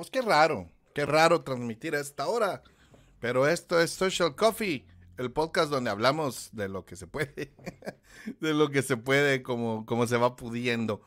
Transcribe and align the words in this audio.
Pues 0.00 0.10
qué 0.10 0.22
raro, 0.22 0.66
qué 0.94 1.04
raro 1.04 1.42
transmitir 1.42 1.94
a 1.94 2.00
esta 2.00 2.26
hora. 2.26 2.62
Pero 3.18 3.46
esto 3.46 3.78
es 3.78 3.90
Social 3.90 4.34
Coffee, 4.34 4.86
el 5.18 5.30
podcast 5.30 5.70
donde 5.70 5.90
hablamos 5.90 6.48
de 6.52 6.70
lo 6.70 6.86
que 6.86 6.96
se 6.96 7.06
puede, 7.06 7.52
de 8.40 8.54
lo 8.54 8.70
que 8.70 8.80
se 8.80 8.96
puede, 8.96 9.42
como, 9.42 9.84
como 9.84 10.06
se 10.06 10.16
va 10.16 10.36
pudiendo. 10.36 11.02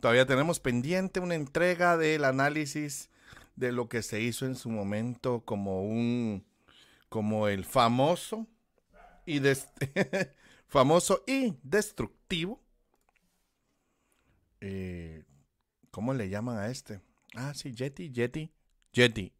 Todavía 0.00 0.26
tenemos 0.26 0.60
pendiente 0.60 1.20
una 1.20 1.36
entrega 1.36 1.96
del 1.96 2.22
análisis 2.22 3.08
de 3.56 3.72
lo 3.72 3.88
que 3.88 4.02
se 4.02 4.20
hizo 4.20 4.44
en 4.44 4.56
su 4.56 4.68
momento 4.68 5.42
como 5.46 5.82
un, 5.82 6.44
como 7.08 7.48
el 7.48 7.64
famoso 7.64 8.46
y 9.24 9.40
famoso 10.68 11.24
y 11.26 11.56
destructivo. 11.62 12.62
Eh, 14.60 15.24
¿Cómo 15.90 16.12
le 16.12 16.28
llaman 16.28 16.58
a 16.58 16.68
este? 16.68 17.00
Ah, 17.34 17.52
sí, 17.54 17.74
Jetty, 17.74 18.12
Jetty, 18.12 18.50
Jetty. 18.92 19.32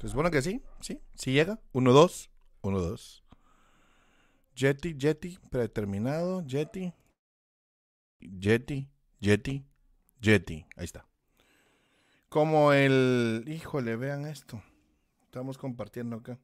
Pues 0.00 0.14
bueno 0.14 0.30
que 0.30 0.42
sí, 0.42 0.62
sí, 0.80 1.00
sí 1.14 1.32
llega. 1.32 1.58
Uno, 1.72 1.92
dos, 1.92 2.30
uno, 2.62 2.80
dos. 2.80 3.24
Jetty, 4.54 4.96
Jetty, 4.98 5.38
predeterminado, 5.50 6.44
Jetty. 6.46 6.92
Jetty, 8.20 8.88
Jetty, 9.20 9.64
Jetty. 10.20 10.66
Ahí 10.76 10.84
está. 10.84 11.06
Como 12.28 12.72
el... 12.72 13.44
Híjole, 13.46 13.96
vean 13.96 14.26
esto. 14.26 14.62
Estamos 15.24 15.58
compartiendo 15.58 16.16
acá. 16.16 16.38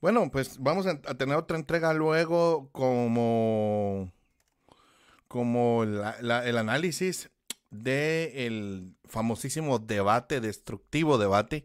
Bueno, 0.00 0.30
pues 0.30 0.58
vamos 0.58 0.86
a, 0.86 1.00
tener 1.00 1.36
otra 1.36 1.56
entrega 1.56 1.92
luego 1.92 2.70
como, 2.70 3.87
como 5.28 5.84
el 5.84 6.58
análisis 6.58 7.30
del 7.70 8.96
famosísimo 9.04 9.78
debate, 9.78 10.40
destructivo 10.40 11.18
debate 11.18 11.64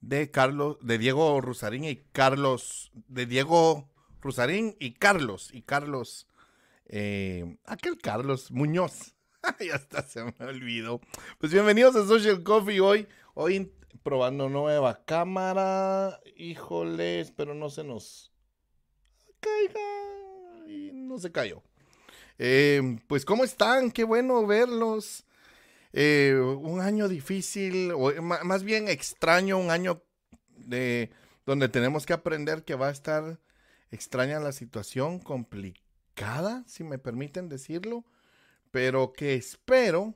de 0.00 0.30
Carlos, 0.30 0.78
de 0.80 0.98
Diego 0.98 1.40
Rusarín 1.40 1.84
y 1.84 1.96
Carlos, 2.12 2.92
de 3.08 3.26
Diego 3.26 3.88
Rusarín 4.20 4.76
y 4.78 4.92
Carlos, 4.92 5.50
y 5.52 5.62
Carlos, 5.62 6.28
eh, 6.86 7.58
aquel 7.64 7.98
Carlos 7.98 8.50
Muñoz. 8.52 9.14
ya 9.60 9.74
hasta 9.74 10.02
se 10.02 10.24
me 10.24 10.34
olvidó. 10.46 11.00
Pues 11.38 11.52
bienvenidos 11.52 11.96
a 11.96 12.06
Social 12.06 12.42
Coffee 12.42 12.80
hoy. 12.80 13.08
Hoy 13.34 13.72
probando 14.02 14.48
nueva 14.48 15.04
cámara. 15.04 16.20
Híjole, 16.36 17.20
espero 17.20 17.54
no 17.54 17.70
se 17.70 17.82
nos 17.82 18.32
caiga. 19.40 20.68
Y 20.68 20.92
no 20.92 21.18
se 21.18 21.32
cayó. 21.32 21.62
Eh, 22.38 22.98
pues, 23.06 23.24
¿cómo 23.24 23.44
están? 23.44 23.90
Qué 23.90 24.04
bueno 24.04 24.46
verlos. 24.46 25.24
Eh, 25.92 26.34
un 26.36 26.80
año 26.80 27.08
difícil, 27.08 27.92
o 27.92 28.12
más 28.20 28.64
bien 28.64 28.88
extraño, 28.88 29.58
un 29.58 29.70
año 29.70 30.02
de 30.56 31.10
donde 31.46 31.68
tenemos 31.68 32.04
que 32.04 32.12
aprender 32.12 32.64
que 32.64 32.74
va 32.74 32.88
a 32.88 32.92
estar 32.92 33.40
extraña 33.90 34.40
la 34.40 34.52
situación, 34.52 35.20
complicada, 35.20 36.64
si 36.66 36.84
me 36.84 36.98
permiten 36.98 37.48
decirlo, 37.48 38.04
pero 38.70 39.12
que 39.14 39.34
espero 39.34 40.14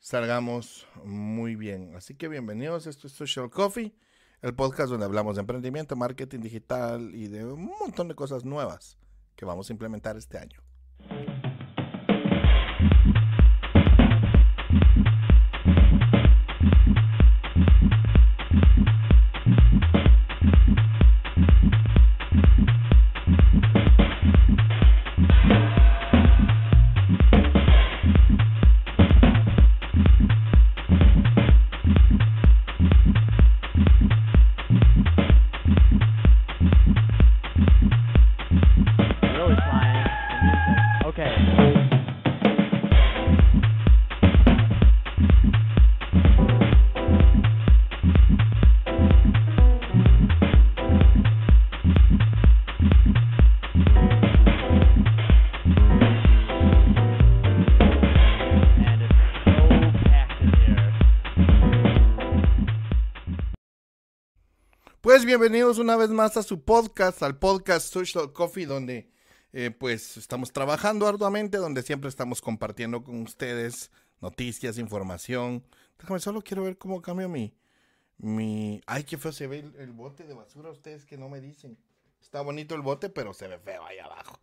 salgamos 0.00 0.86
muy 1.04 1.54
bien. 1.54 1.94
Así 1.94 2.16
que 2.16 2.28
bienvenidos, 2.28 2.86
esto 2.86 3.06
es 3.06 3.12
Social 3.12 3.50
Coffee, 3.50 3.94
el 4.42 4.54
podcast 4.54 4.90
donde 4.90 5.06
hablamos 5.06 5.36
de 5.36 5.40
emprendimiento, 5.40 5.94
marketing 5.94 6.40
digital 6.40 7.14
y 7.14 7.28
de 7.28 7.44
un 7.44 7.66
montón 7.78 8.08
de 8.08 8.16
cosas 8.16 8.44
nuevas 8.44 8.98
que 9.36 9.44
vamos 9.44 9.68
a 9.68 9.72
implementar 9.72 10.16
este 10.16 10.38
año. 10.38 10.62
Bienvenidos 65.38 65.78
una 65.78 65.96
vez 65.96 66.10
más 66.10 66.36
a 66.36 66.44
su 66.44 66.62
podcast, 66.62 67.20
al 67.24 67.36
podcast 67.36 67.92
Social 67.92 68.32
Coffee, 68.32 68.66
donde 68.66 69.10
eh, 69.52 69.72
pues 69.72 70.16
estamos 70.16 70.52
trabajando 70.52 71.08
arduamente, 71.08 71.58
donde 71.58 71.82
siempre 71.82 72.08
estamos 72.08 72.40
compartiendo 72.40 73.02
con 73.02 73.22
ustedes 73.22 73.90
noticias, 74.20 74.78
información. 74.78 75.64
Déjame, 75.98 76.20
solo 76.20 76.40
quiero 76.40 76.62
ver 76.62 76.78
cómo 76.78 77.02
cambia 77.02 77.26
mi, 77.26 77.52
mi... 78.16 78.80
Ay, 78.86 79.02
qué 79.02 79.18
feo 79.18 79.32
se 79.32 79.48
ve 79.48 79.64
el, 79.76 79.90
bote 79.90 80.22
de 80.22 80.34
basura, 80.34 80.70
ustedes 80.70 81.04
que 81.04 81.18
no 81.18 81.28
me 81.28 81.40
dicen. 81.40 81.76
Está 82.22 82.40
bonito 82.40 82.76
el 82.76 82.82
bote, 82.82 83.08
pero 83.08 83.34
se 83.34 83.48
ve 83.48 83.58
feo 83.58 83.84
ahí 83.84 83.98
abajo. 83.98 84.38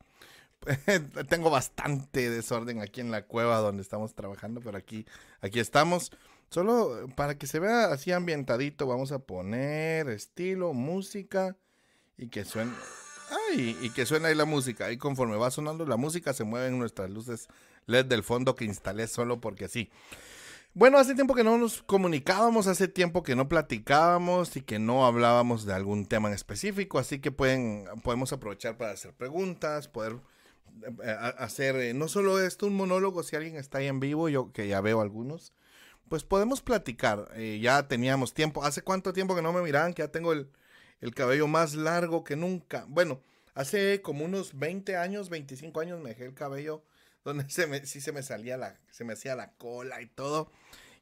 Tengo 1.29 1.49
bastante 1.49 2.29
desorden 2.29 2.81
aquí 2.81 2.99
en 2.99 3.11
la 3.11 3.25
cueva 3.27 3.59
donde 3.59 3.81
estamos 3.81 4.13
trabajando, 4.13 4.59
pero 4.59 4.77
aquí, 4.77 5.05
aquí 5.39 5.61
estamos. 5.61 6.11
Solo 6.51 7.07
para 7.15 7.37
que 7.37 7.47
se 7.47 7.59
vea 7.59 7.85
así 7.85 8.11
ambientadito, 8.11 8.85
vamos 8.85 9.13
a 9.13 9.19
poner 9.19 10.09
estilo, 10.09 10.73
música 10.73 11.55
y 12.17 12.27
que 12.27 12.43
suene. 12.43 12.73
Y 13.55 13.89
que 13.91 14.05
suene 14.05 14.27
ahí 14.27 14.35
la 14.35 14.43
música. 14.45 14.91
Y 14.91 14.97
conforme 14.97 15.37
va 15.37 15.49
sonando 15.49 15.85
la 15.85 15.95
música, 15.95 16.33
se 16.33 16.43
mueven 16.43 16.77
nuestras 16.77 17.09
luces 17.09 17.47
LED 17.85 18.05
del 18.05 18.23
fondo 18.23 18.55
que 18.55 18.65
instalé 18.65 19.07
solo 19.07 19.39
porque 19.39 19.69
sí. 19.69 19.89
Bueno, 20.73 20.97
hace 20.97 21.15
tiempo 21.15 21.35
que 21.35 21.43
no 21.43 21.57
nos 21.57 21.83
comunicábamos, 21.83 22.67
hace 22.67 22.87
tiempo 22.87 23.23
que 23.23 23.35
no 23.35 23.49
platicábamos 23.49 24.55
y 24.55 24.61
que 24.61 24.79
no 24.79 25.05
hablábamos 25.05 25.65
de 25.65 25.73
algún 25.73 26.05
tema 26.05 26.29
en 26.29 26.35
específico, 26.35 26.97
así 26.97 27.19
que 27.19 27.31
pueden, 27.31 27.85
podemos 28.03 28.31
aprovechar 28.31 28.77
para 28.77 28.91
hacer 28.91 29.13
preguntas, 29.13 29.89
poder 29.89 30.15
eh, 31.03 31.15
hacer 31.37 31.75
eh, 31.75 31.93
no 31.93 32.07
solo 32.07 32.39
esto 32.39 32.67
un 32.67 32.75
monólogo, 32.75 33.21
si 33.21 33.35
alguien 33.35 33.57
está 33.57 33.79
ahí 33.79 33.87
en 33.87 33.99
vivo, 33.99 34.29
yo 34.29 34.53
que 34.53 34.69
ya 34.69 34.79
veo 34.79 35.01
algunos, 35.01 35.51
pues 36.11 36.25
podemos 36.25 36.61
platicar. 36.61 37.29
Eh, 37.35 37.59
ya 37.61 37.87
teníamos 37.87 38.33
tiempo. 38.33 38.65
¿Hace 38.65 38.81
cuánto 38.81 39.13
tiempo 39.13 39.33
que 39.33 39.41
no 39.41 39.53
me 39.53 39.61
miraban? 39.61 39.93
Que 39.93 40.01
ya 40.01 40.09
tengo 40.09 40.33
el, 40.33 40.49
cabello 41.15 41.47
más 41.47 41.73
largo 41.73 42.25
que 42.25 42.35
nunca. 42.35 42.83
Bueno, 42.89 43.21
hace 43.53 44.01
como 44.01 44.25
unos 44.25 44.59
20 44.59 44.97
años, 44.97 45.29
25 45.29 45.79
años 45.79 46.01
me 46.01 46.09
dejé 46.09 46.25
el 46.25 46.33
cabello 46.33 46.83
donde 47.23 47.49
se 47.49 47.65
me, 47.65 47.85
sí 47.85 48.01
se 48.01 48.11
me 48.11 48.23
salía 48.23 48.57
la, 48.57 48.77
se 48.91 49.05
me 49.05 49.13
hacía 49.13 49.37
la 49.37 49.53
cola 49.53 50.01
y 50.01 50.07
todo. 50.07 50.51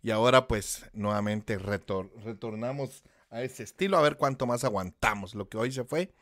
Y 0.04 0.12
ahora 0.12 0.48
pues 0.48 0.86
nuevamente 0.94 1.58
retornamos 1.58 3.04
a 3.32 3.42
ese 3.42 3.64
estilo 3.64 3.98
a 3.98 4.02
ver 4.02 4.16
cuánto 4.16 4.46
más 4.46 4.64
aguantamos. 4.64 5.34
Lo 5.34 5.50
que 5.50 5.58
hoy 5.58 5.72
se 5.72 5.86
fue 5.86 6.14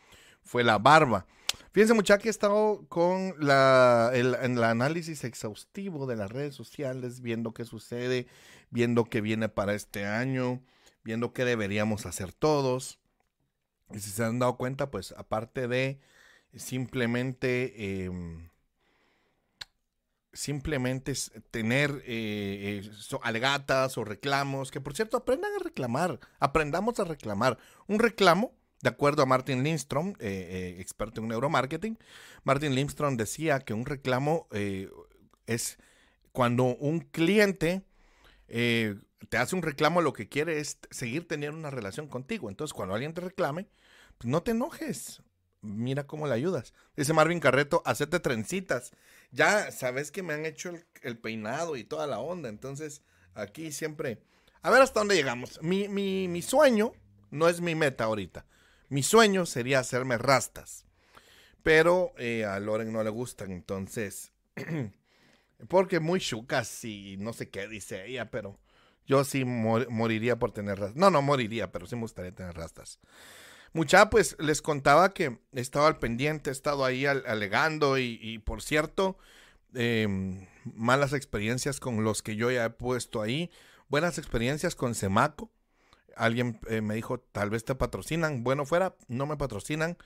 fue 0.47 0.63
la 0.63 0.79
barba. 0.79 1.27
Fíjense 1.71 1.93
muchachos 1.93 2.23
que 2.23 2.29
he 2.29 2.31
estado 2.31 2.85
con 2.89 3.35
la, 3.39 4.09
el, 4.13 4.33
el, 4.35 4.63
análisis 4.63 5.23
exhaustivo 5.23 6.07
de 6.07 6.15
las 6.15 6.31
redes 6.31 6.55
sociales, 6.55 7.21
viendo 7.21 7.53
qué 7.53 7.65
sucede, 7.65 8.27
viendo 8.71 9.05
qué 9.05 9.21
viene 9.21 9.49
para 9.49 9.75
este 9.75 10.05
año, 10.05 10.63
viendo 11.03 11.33
qué 11.33 11.45
deberíamos 11.45 12.05
hacer 12.05 12.33
todos. 12.33 12.99
Y 13.93 13.99
si 13.99 14.09
se 14.09 14.23
han 14.23 14.39
dado 14.39 14.57
cuenta, 14.57 14.89
pues 14.89 15.13
aparte 15.17 15.67
de 15.67 15.99
simplemente... 16.55 18.05
Em, 18.05 18.49
simplemente 20.33 21.13
tener 21.49 22.03
eh, 22.05 22.83
eh 22.85 22.91
o 23.95 24.03
reclamos, 24.03 24.69
que 24.69 24.79
por 24.79 24.95
cierto 24.95 25.17
aprendan 25.17 25.51
a 25.59 25.63
reclamar, 25.63 26.19
aprendamos 26.39 26.99
a 26.99 27.05
reclamar. 27.05 27.57
Un 27.87 27.97
reclamo 27.97 28.53
de 28.87 28.93
acuerdo 28.93 29.21
a 29.21 29.25
Martin 29.25 29.63
Lindstrom, 29.63 30.13
eh, 30.19 30.75
eh, 30.77 30.77
experto 30.79 31.19
en 31.19 31.27
neuromarketing, 31.27 31.99
Martin 32.45 32.73
Lindstrom 32.73 33.17
decía 33.17 33.59
que 33.59 33.73
un 33.73 33.85
reclamo 33.85 34.47
eh, 34.51 34.89
es 35.45 35.77
cuando 36.31 36.63
un 36.63 37.01
cliente 37.01 37.83
te 38.47 39.37
hace 39.37 39.57
un 39.57 39.61
reclamo, 39.61 40.01
lo 40.01 40.13
que 40.13 40.29
quiere 40.29 40.61
es 40.61 40.79
seguir 40.89 41.27
teniendo 41.27 41.57
una 41.57 41.69
relación 41.69 42.07
contigo. 42.07 42.49
Entonces, 42.49 42.73
cuando 42.73 42.95
alguien 42.95 43.13
te 43.13 43.19
reclame, 43.19 43.67
pues 44.17 44.31
no 44.31 44.41
te 44.41 44.51
enojes. 44.51 45.21
Mira 45.59 46.07
cómo 46.07 46.25
le 46.25 46.35
ayudas. 46.35 46.73
Dice 46.95 47.11
Marvin 47.11 47.41
Carreto, 47.41 47.81
hacete 47.83 48.21
trencitas. 48.21 48.93
ya 49.31 49.69
sabes 49.73 50.11
que 50.11 50.23
me 50.23 50.33
han 50.33 50.45
hecho 50.45 50.71
el, 51.01 51.17
peinado 51.17 51.75
y 51.75 51.83
toda 51.83 52.07
la 52.07 52.19
onda. 52.19 52.47
Entonces, 52.47 53.01
aquí 53.33 53.73
siempre. 53.73 54.21
A 54.61 54.69
ver 54.69 54.81
hasta 54.81 55.01
dónde 55.01 55.15
llegamos. 55.15 55.61
Mi, 55.61 55.89
mi, 55.89 56.29
mi 56.29 56.41
sueño 56.41 56.93
no 57.31 57.49
es 57.49 57.59
mi 57.59 57.75
meta 57.75 58.05
ahorita. 58.05 58.45
Mi 58.89 59.03
sueño 59.03 59.45
sería 59.45 59.79
hacerme 59.79 60.17
rastas. 60.17 60.85
Pero 61.63 62.13
eh, 62.17 62.45
a 62.45 62.59
Loren 62.59 62.93
no 62.93 63.03
le 63.03 63.09
gustan, 63.09 63.51
entonces. 63.51 64.31
porque 65.67 65.99
muy 65.99 66.19
chucas 66.19 66.83
y 66.85 67.17
no 67.17 67.33
sé 67.33 67.49
qué 67.49 67.67
dice 67.67 68.05
ella, 68.05 68.29
pero 68.29 68.59
yo 69.05 69.23
sí 69.23 69.45
moriría 69.45 70.37
por 70.37 70.51
tener 70.51 70.79
rastas. 70.79 70.97
No, 70.97 71.09
no 71.09 71.21
moriría, 71.21 71.71
pero 71.71 71.87
sí 71.87 71.95
me 71.95 72.01
gustaría 72.01 72.33
tener 72.33 72.55
rastas. 72.55 72.99
Mucha, 73.73 74.09
pues 74.09 74.35
les 74.39 74.61
contaba 74.61 75.13
que 75.13 75.39
he 75.53 75.61
estado 75.61 75.87
al 75.87 75.99
pendiente, 75.99 76.49
he 76.49 76.53
estado 76.53 76.85
ahí 76.85 77.05
alegando 77.05 77.97
y, 77.97 78.39
por 78.39 78.61
cierto, 78.61 79.17
em, 79.73 80.47
malas 80.63 81.13
experiencias 81.13 81.79
con 81.79 82.03
los 82.03 82.21
que 82.21 82.35
yo 82.35 82.49
ya 82.51 82.65
he 82.65 82.69
puesto 82.69 83.21
ahí, 83.21 83.51
buenas 83.87 84.17
experiencias 84.17 84.75
con 84.75 84.95
Semaco. 84.95 85.51
Alguien 86.17 86.59
eh, 86.69 86.81
me 86.81 86.95
dijo, 86.95 87.19
tal 87.19 87.49
vez 87.49 87.63
te 87.63 87.75
patrocinan. 87.75 88.43
Bueno, 88.43 88.65
fuera, 88.65 88.95
no 89.07 89.25
me 89.25 89.37
patrocinan, 89.37 89.97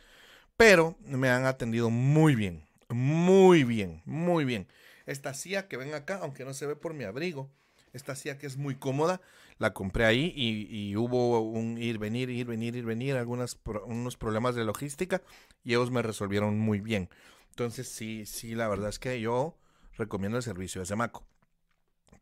pero 0.57 0.97
me 1.05 1.29
han 1.29 1.45
atendido 1.45 1.89
muy 1.89 2.35
bien, 2.35 2.67
muy 2.89 3.63
bien, 3.63 4.01
muy 4.05 4.45
bien. 4.45 4.67
Esta 5.05 5.33
silla 5.33 5.67
que 5.67 5.77
ven 5.77 5.93
acá, 5.93 6.19
aunque 6.21 6.45
no 6.45 6.53
se 6.53 6.67
ve 6.67 6.75
por 6.75 6.93
mi 6.93 7.03
abrigo, 7.03 7.49
esta 7.93 8.15
silla 8.15 8.37
que 8.37 8.47
es 8.47 8.57
muy 8.57 8.75
cómoda, 8.75 9.21
la 9.57 9.73
compré 9.73 10.05
ahí 10.05 10.33
y, 10.35 10.95
hubo 10.95 11.41
un 11.41 11.77
ir, 11.77 11.97
venir, 11.97 12.29
ir, 12.29 12.47
venir, 12.47 12.75
ir, 12.75 12.85
venir, 12.85 13.15
algunos 13.15 13.59
unos 13.85 14.17
problemas 14.17 14.55
de 14.55 14.63
logística 14.63 15.21
y 15.63 15.71
ellos 15.71 15.91
me 15.91 16.01
resolvieron 16.01 16.57
muy 16.57 16.79
bien. 16.79 17.09
Entonces 17.49 17.89
sí, 17.89 18.25
sí, 18.25 18.55
la 18.55 18.67
verdad 18.67 18.89
es 18.89 18.99
que 18.99 19.19
yo 19.19 19.57
recomiendo 19.97 20.37
el 20.37 20.43
servicio 20.43 20.81
de 20.81 20.85
Semaco. 20.85 21.25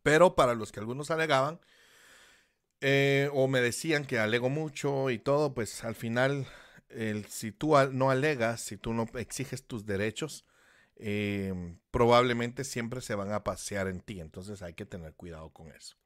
Pero 0.01 0.35
para 0.35 0.55
los 0.55 0.71
que 0.71 0.79
algunos 0.79 1.11
alegaban 1.11 1.59
eh, 2.81 3.29
o 3.33 3.47
me 3.47 3.61
decían 3.61 4.05
que 4.05 4.19
alego 4.19 4.49
mucho 4.49 5.09
y 5.09 5.19
todo, 5.19 5.53
pues 5.53 5.83
al 5.83 5.95
final, 5.95 6.47
el, 6.89 7.25
si 7.25 7.51
tú 7.51 7.75
no 7.91 8.09
alegas, 8.09 8.61
si 8.61 8.77
tú 8.77 8.93
no 8.93 9.07
exiges 9.15 9.63
tus 9.63 9.85
derechos, 9.85 10.45
eh, 10.95 11.53
probablemente 11.91 12.63
siempre 12.63 13.01
se 13.01 13.15
van 13.15 13.31
a 13.31 13.43
pasear 13.43 13.87
en 13.87 14.01
ti. 14.01 14.19
Entonces 14.19 14.61
hay 14.61 14.73
que 14.73 14.85
tener 14.85 15.13
cuidado 15.13 15.49
con 15.49 15.71
eso. 15.71 15.97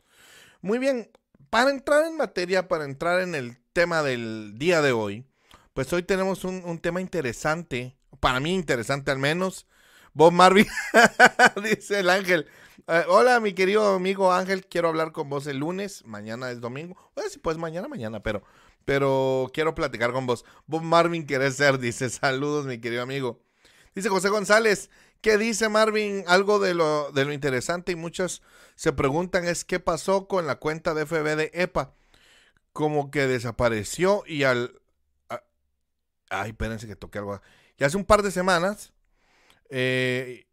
Muy 0.61 0.79
bien, 0.79 1.11
para 1.49 1.71
entrar 1.71 2.05
en 2.05 2.17
materia, 2.17 2.67
para 2.67 2.85
entrar 2.85 3.21
en 3.21 3.35
el 3.35 3.57
tema 3.73 4.01
del 4.01 4.53
día 4.57 4.81
de 4.81 4.91
hoy, 4.91 5.25
pues 5.73 5.91
hoy 5.93 6.03
tenemos 6.03 6.43
un, 6.43 6.79
tema 6.79 7.01
interesante, 7.01 7.95
para 8.19 8.39
mí 8.39 8.53
interesante 8.53 9.11
al 9.11 9.19
menos. 9.19 9.67
Bob 10.13 10.31
Marvin, 10.31 10.67
dice 11.63 11.99
el 11.99 12.09
ángel. 12.09 12.47
Eh, 12.87 13.03
hola, 13.07 13.39
mi 13.39 13.53
querido 13.53 13.95
amigo 13.95 14.31
Ángel, 14.33 14.65
quiero 14.65 14.89
hablar 14.89 15.11
con 15.11 15.29
vos 15.29 15.47
el 15.47 15.57
lunes, 15.57 16.03
mañana 16.05 16.51
es 16.51 16.59
domingo. 16.59 16.95
Bueno, 17.15 17.29
si 17.29 17.39
pues 17.39 17.57
mañana, 17.57 17.87
mañana, 17.87 18.21
pero, 18.21 18.43
pero 18.85 19.49
quiero 19.53 19.75
platicar 19.75 20.11
con 20.11 20.25
vos. 20.25 20.43
Bob 20.65 20.81
Marvin 20.81 21.23
quiere 21.25 21.51
ser, 21.51 21.79
dice, 21.79 22.09
saludos, 22.09 22.65
mi 22.65 22.79
querido 22.79 23.03
amigo. 23.03 23.39
Dice 23.95 24.09
José 24.09 24.29
González, 24.29 24.89
¿qué 25.21 25.37
dice 25.37 25.69
Marvin? 25.69 26.23
Algo 26.27 26.59
de 26.59 26.73
lo, 26.73 27.11
de 27.11 27.25
lo 27.25 27.33
interesante 27.33 27.91
y 27.91 27.95
muchos 27.95 28.41
se 28.75 28.91
preguntan 28.91 29.45
es 29.45 29.65
qué 29.65 29.79
pasó 29.79 30.27
con 30.27 30.47
la 30.47 30.55
cuenta 30.55 30.93
de 30.93 31.05
FB 31.05 31.35
de 31.35 31.51
EPA. 31.53 31.93
Como 32.73 33.11
que 33.11 33.27
desapareció 33.27 34.23
y 34.25 34.43
al... 34.43 34.81
ay, 36.29 36.49
espérense 36.51 36.87
que 36.87 36.95
toque 36.95 37.19
algo. 37.19 37.39
Y 37.77 37.83
hace 37.83 37.97
un 37.97 38.05
par 38.05 38.23
de 38.23 38.31
semanas 38.31 38.93
eh, 39.69 40.47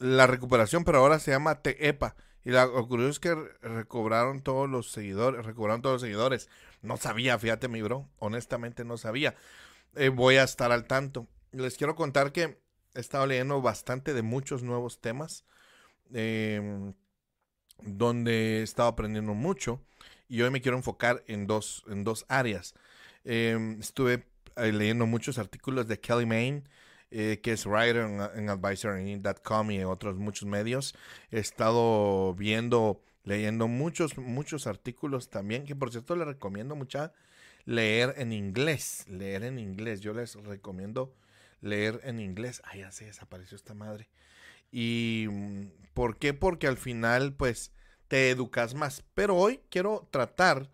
la 0.00 0.26
recuperación, 0.26 0.84
pero 0.84 0.98
ahora 0.98 1.20
se 1.20 1.30
llama 1.30 1.62
TEPA. 1.62 2.16
Y 2.44 2.50
lo 2.50 2.88
curioso 2.88 3.10
es 3.10 3.20
que 3.20 3.34
recobraron 3.62 4.42
todos 4.42 4.68
los 4.68 4.90
seguidores, 4.90 5.46
recobraron 5.46 5.82
todos 5.82 5.94
los 5.94 6.02
seguidores. 6.02 6.48
No 6.82 6.96
sabía, 6.96 7.38
fíjate 7.38 7.68
mi 7.68 7.82
bro, 7.82 8.08
honestamente 8.18 8.84
no 8.84 8.96
sabía. 8.96 9.36
Eh, 9.94 10.08
voy 10.08 10.36
a 10.36 10.42
estar 10.42 10.72
al 10.72 10.86
tanto 10.86 11.28
les 11.52 11.76
quiero 11.76 11.94
contar 11.94 12.32
que 12.32 12.58
he 12.94 13.00
estado 13.00 13.26
leyendo 13.26 13.60
bastante 13.62 14.14
de 14.14 14.22
muchos 14.22 14.62
nuevos 14.62 15.00
temas, 15.00 15.44
em, 16.12 16.94
donde 17.82 18.60
he 18.60 18.62
estado 18.62 18.88
aprendiendo 18.88 19.34
mucho 19.34 19.82
y 20.28 20.42
hoy 20.42 20.50
me 20.50 20.60
quiero 20.60 20.76
enfocar 20.76 21.24
en 21.26 21.46
dos, 21.46 21.84
en 21.88 22.04
dos 22.04 22.24
áreas. 22.28 22.74
Em, 23.24 23.80
estuve 23.80 24.26
eh, 24.56 24.72
leyendo 24.72 25.06
muchos 25.06 25.38
artículos 25.38 25.88
de 25.88 26.00
Kelly 26.00 26.26
Main, 26.26 26.68
eh, 27.10 27.40
que 27.42 27.52
es 27.52 27.66
writer 27.66 27.96
en, 28.34 28.48
advisory.com 28.48 29.70
y 29.70 29.78
en 29.78 29.86
otros 29.86 30.16
muchos 30.16 30.48
medios. 30.48 30.94
He 31.30 31.38
estado 31.38 32.34
viendo, 32.34 33.02
leyendo 33.24 33.68
muchos, 33.68 34.16
muchos 34.18 34.66
artículos 34.66 35.28
también, 35.30 35.64
que 35.64 35.76
por 35.76 35.90
cierto 35.90 36.16
le 36.16 36.24
recomiendo 36.24 36.76
mucha 36.76 37.12
leer 37.64 38.14
en 38.16 38.32
inglés, 38.32 39.04
leer 39.08 39.44
en 39.44 39.58
inglés. 39.58 40.00
Yo 40.00 40.14
les 40.14 40.34
recomiendo 40.34 41.14
leer 41.60 42.00
en 42.04 42.20
inglés. 42.20 42.62
Ay, 42.64 42.80
ya 42.80 42.92
se 42.92 43.06
desapareció 43.06 43.56
esta 43.56 43.74
madre. 43.74 44.08
¿Y 44.72 45.26
mm, 45.30 45.70
por 45.94 46.18
qué? 46.18 46.34
Porque 46.34 46.66
al 46.66 46.76
final, 46.76 47.34
pues, 47.34 47.72
te 48.08 48.30
educas 48.30 48.74
más. 48.74 49.04
Pero 49.14 49.36
hoy 49.36 49.60
quiero 49.70 50.08
tratar 50.10 50.70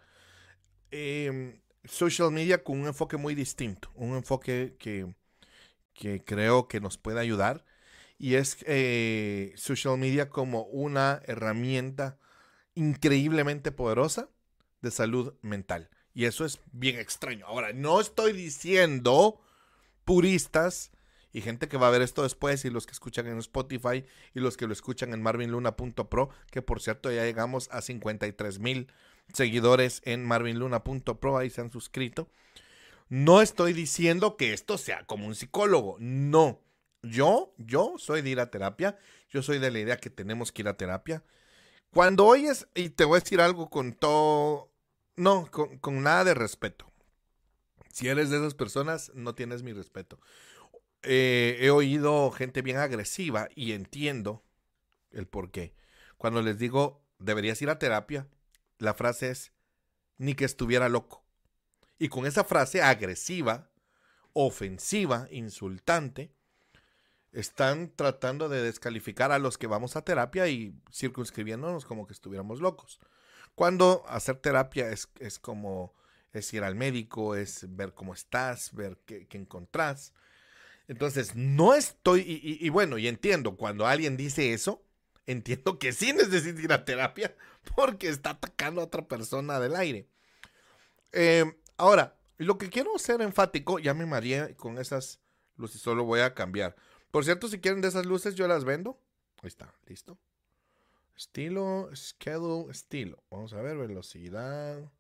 em, 0.91 1.61
social 1.85 2.31
media 2.31 2.63
con 2.65 2.81
un 2.81 2.87
enfoque 2.87 3.17
muy 3.17 3.35
distinto. 3.35 3.91
Un 3.95 4.17
enfoque 4.17 4.77
que, 4.79 5.15
que 5.97 6.23
creo 6.23 6.69
que 6.69 6.81
nos 6.81 6.99
puede 6.99 7.21
ayudar. 7.21 7.65
Y 8.19 8.35
es 8.35 8.59
eh, 8.67 9.53
social 9.57 9.99
media 9.99 10.29
como 10.29 10.63
una 10.63 11.21
herramienta 11.27 12.19
increíblemente 12.75 13.73
poderosa 13.73 14.29
de 14.83 14.91
salud 14.91 15.35
mental. 15.43 15.91
Y 16.15 16.25
eso 16.25 16.45
es 16.45 16.61
bien 16.73 16.99
extraño. 16.99 17.47
Ahora, 17.47 17.73
no 17.73 18.01
estoy 18.01 18.33
diciendo 18.33 19.41
puristas 20.05 20.93
y 21.33 21.43
gente 21.43 21.69
que 21.69 21.77
va 21.77 21.89
a 21.89 21.91
ver 21.91 22.01
esto 22.01 22.23
después 22.23 22.65
y 22.65 22.71
los 22.71 22.87
que 22.87 22.93
escuchan 22.93 23.27
en 23.27 23.37
Spotify 23.39 24.07
y 24.33 24.41
los 24.41 24.57
que 24.57 24.67
lo 24.67 24.73
escuchan 24.73 25.13
en 25.13 25.21
marvinluna.pro, 25.21 26.31
que 26.51 26.63
por 26.63 26.81
cierto 26.81 27.11
ya 27.11 27.25
llegamos 27.25 27.69
a 27.71 27.83
53 27.83 28.59
mil 28.61 28.91
seguidores 29.35 30.01
en 30.05 30.25
marvinluna.pro, 30.25 31.37
ahí 31.37 31.51
se 31.51 31.61
han 31.61 31.71
suscrito. 31.71 32.31
No 33.09 33.41
estoy 33.41 33.73
diciendo 33.73 34.37
que 34.37 34.53
esto 34.53 34.79
sea 34.79 35.05
como 35.07 35.27
un 35.27 35.35
psicólogo, 35.35 35.97
no. 36.01 36.61
Yo, 37.03 37.55
yo 37.57 37.95
soy 37.99 38.23
de 38.23 38.31
ir 38.31 38.41
a 38.41 38.51
terapia, 38.51 38.99
yo 39.31 39.43
soy 39.43 39.59
de 39.59 39.71
la 39.71 39.79
idea 39.79 39.97
que 39.99 40.11
tenemos 40.11 40.51
que 40.51 40.63
ir 40.63 40.69
a 40.69 40.77
terapia. 40.77 41.23
Cuando 41.93 42.27
oyes, 42.27 42.67
y 42.75 42.91
te 42.91 43.05
voy 43.05 43.19
a 43.19 43.21
decir 43.21 43.41
algo 43.41 43.71
con 43.71 43.93
todo, 43.93 44.71
no, 45.15 45.49
con, 45.51 46.03
nada 46.03 46.25
de 46.25 46.35
respeto. 46.35 46.93
Si 47.93 48.09
eres 48.09 48.31
de 48.31 48.39
esas 48.39 48.55
personas, 48.55 49.13
no 49.15 49.35
tienes 49.35 49.63
mi 49.63 49.73
respeto. 49.73 50.21
Eh, 51.03 51.59
he 51.61 51.71
oído 51.71 52.31
gente 52.33 52.61
bien 52.61 52.79
agresiva 52.79 53.49
y 53.55 53.73
entiendo 53.73 54.43
el 55.13 55.27
por 55.27 55.51
qué. 55.53 55.75
Cuando 56.19 56.43
les 56.43 56.59
digo, 56.59 57.03
deberías 57.19 57.63
ir 57.63 57.71
a 57.71 57.79
terapia, 57.79 58.27
la 58.79 58.95
frase 58.95 59.31
es, 59.31 59.53
ni 60.19 60.35
que 60.35 60.45
estuviera 60.45 60.89
loco. 60.89 61.26
Y 61.99 62.09
con 62.09 62.27
esa 62.27 62.45
frase 62.45 62.83
agresiva, 62.83 63.71
ofensiva, 64.33 65.29
insultante, 65.31 66.33
están 67.33 67.93
tratando 67.95 68.49
de 68.49 68.63
descalificar 68.63 69.33
a 69.33 69.39
los 69.39 69.59
que 69.59 69.67
vamos 69.67 69.97
a 69.97 70.03
terapia 70.03 70.49
y 70.49 70.75
circunscribiéndonos 70.93 71.85
como 71.85 72.07
que 72.07 72.15
estuviéramos 72.15 72.61
locos. 72.61 72.99
Cuando 73.55 74.05
hacer 74.09 74.37
terapia 74.37 74.91
es, 74.91 75.09
es 75.19 75.39
como 75.39 75.95
es 76.33 76.53
ir 76.53 76.65
al 76.65 76.75
médico, 76.75 77.35
es 77.35 77.67
ver 77.77 77.95
cómo 77.95 78.15
estás, 78.15 78.75
ver 78.75 78.99
qué, 79.07 79.27
encontrás. 79.33 80.13
Entonces, 80.89 81.35
no 81.35 81.75
estoy, 81.75 82.21
y, 82.61 82.69
bueno, 82.69 82.99
y 82.99 83.09
entiendo, 83.09 83.57
cuando 83.57 83.87
alguien 83.87 84.17
dice 84.17 84.53
eso, 84.53 84.85
entiendo 85.27 85.79
que 85.79 85.93
sí 85.93 86.13
necesita 86.13 86.61
ir 86.61 86.73
a 86.73 86.85
terapia 86.85 87.35
porque 87.77 88.09
está 88.09 88.31
atacando 88.31 88.81
a 88.81 88.85
otra 88.85 89.09
persona 89.09 89.59
del 89.59 89.75
aire. 89.75 90.09
Em, 91.13 91.55
ahora, 91.77 92.17
lo 92.39 92.59
que 92.59 92.69
quiero 92.69 92.99
ser 92.99 93.21
enfático, 93.23 93.79
ya 93.79 93.95
me 93.95 94.07
con 94.57 94.79
esas 94.79 95.21
luces, 95.57 95.81
solo 95.81 96.05
voy 96.05 96.21
a 96.21 96.35
cambiar. 96.35 96.77
Por 97.11 97.25
cierto, 97.25 97.49
si 97.49 97.61
quieren 97.61 97.81
de 97.81 97.89
esas 97.89 98.07
luces, 98.07 98.35
yo 98.35 98.47
las 98.47 98.65
vendo. 98.65 99.01
Ahí 99.43 99.49
está, 99.49 99.75
listo. 99.87 100.19
Estilo, 101.17 101.91
schedule, 101.95 102.71
estilo. 102.71 103.23
Vamos 103.31 103.55
a 103.55 103.63
ver, 103.63 103.79
velocidad. 103.79 104.93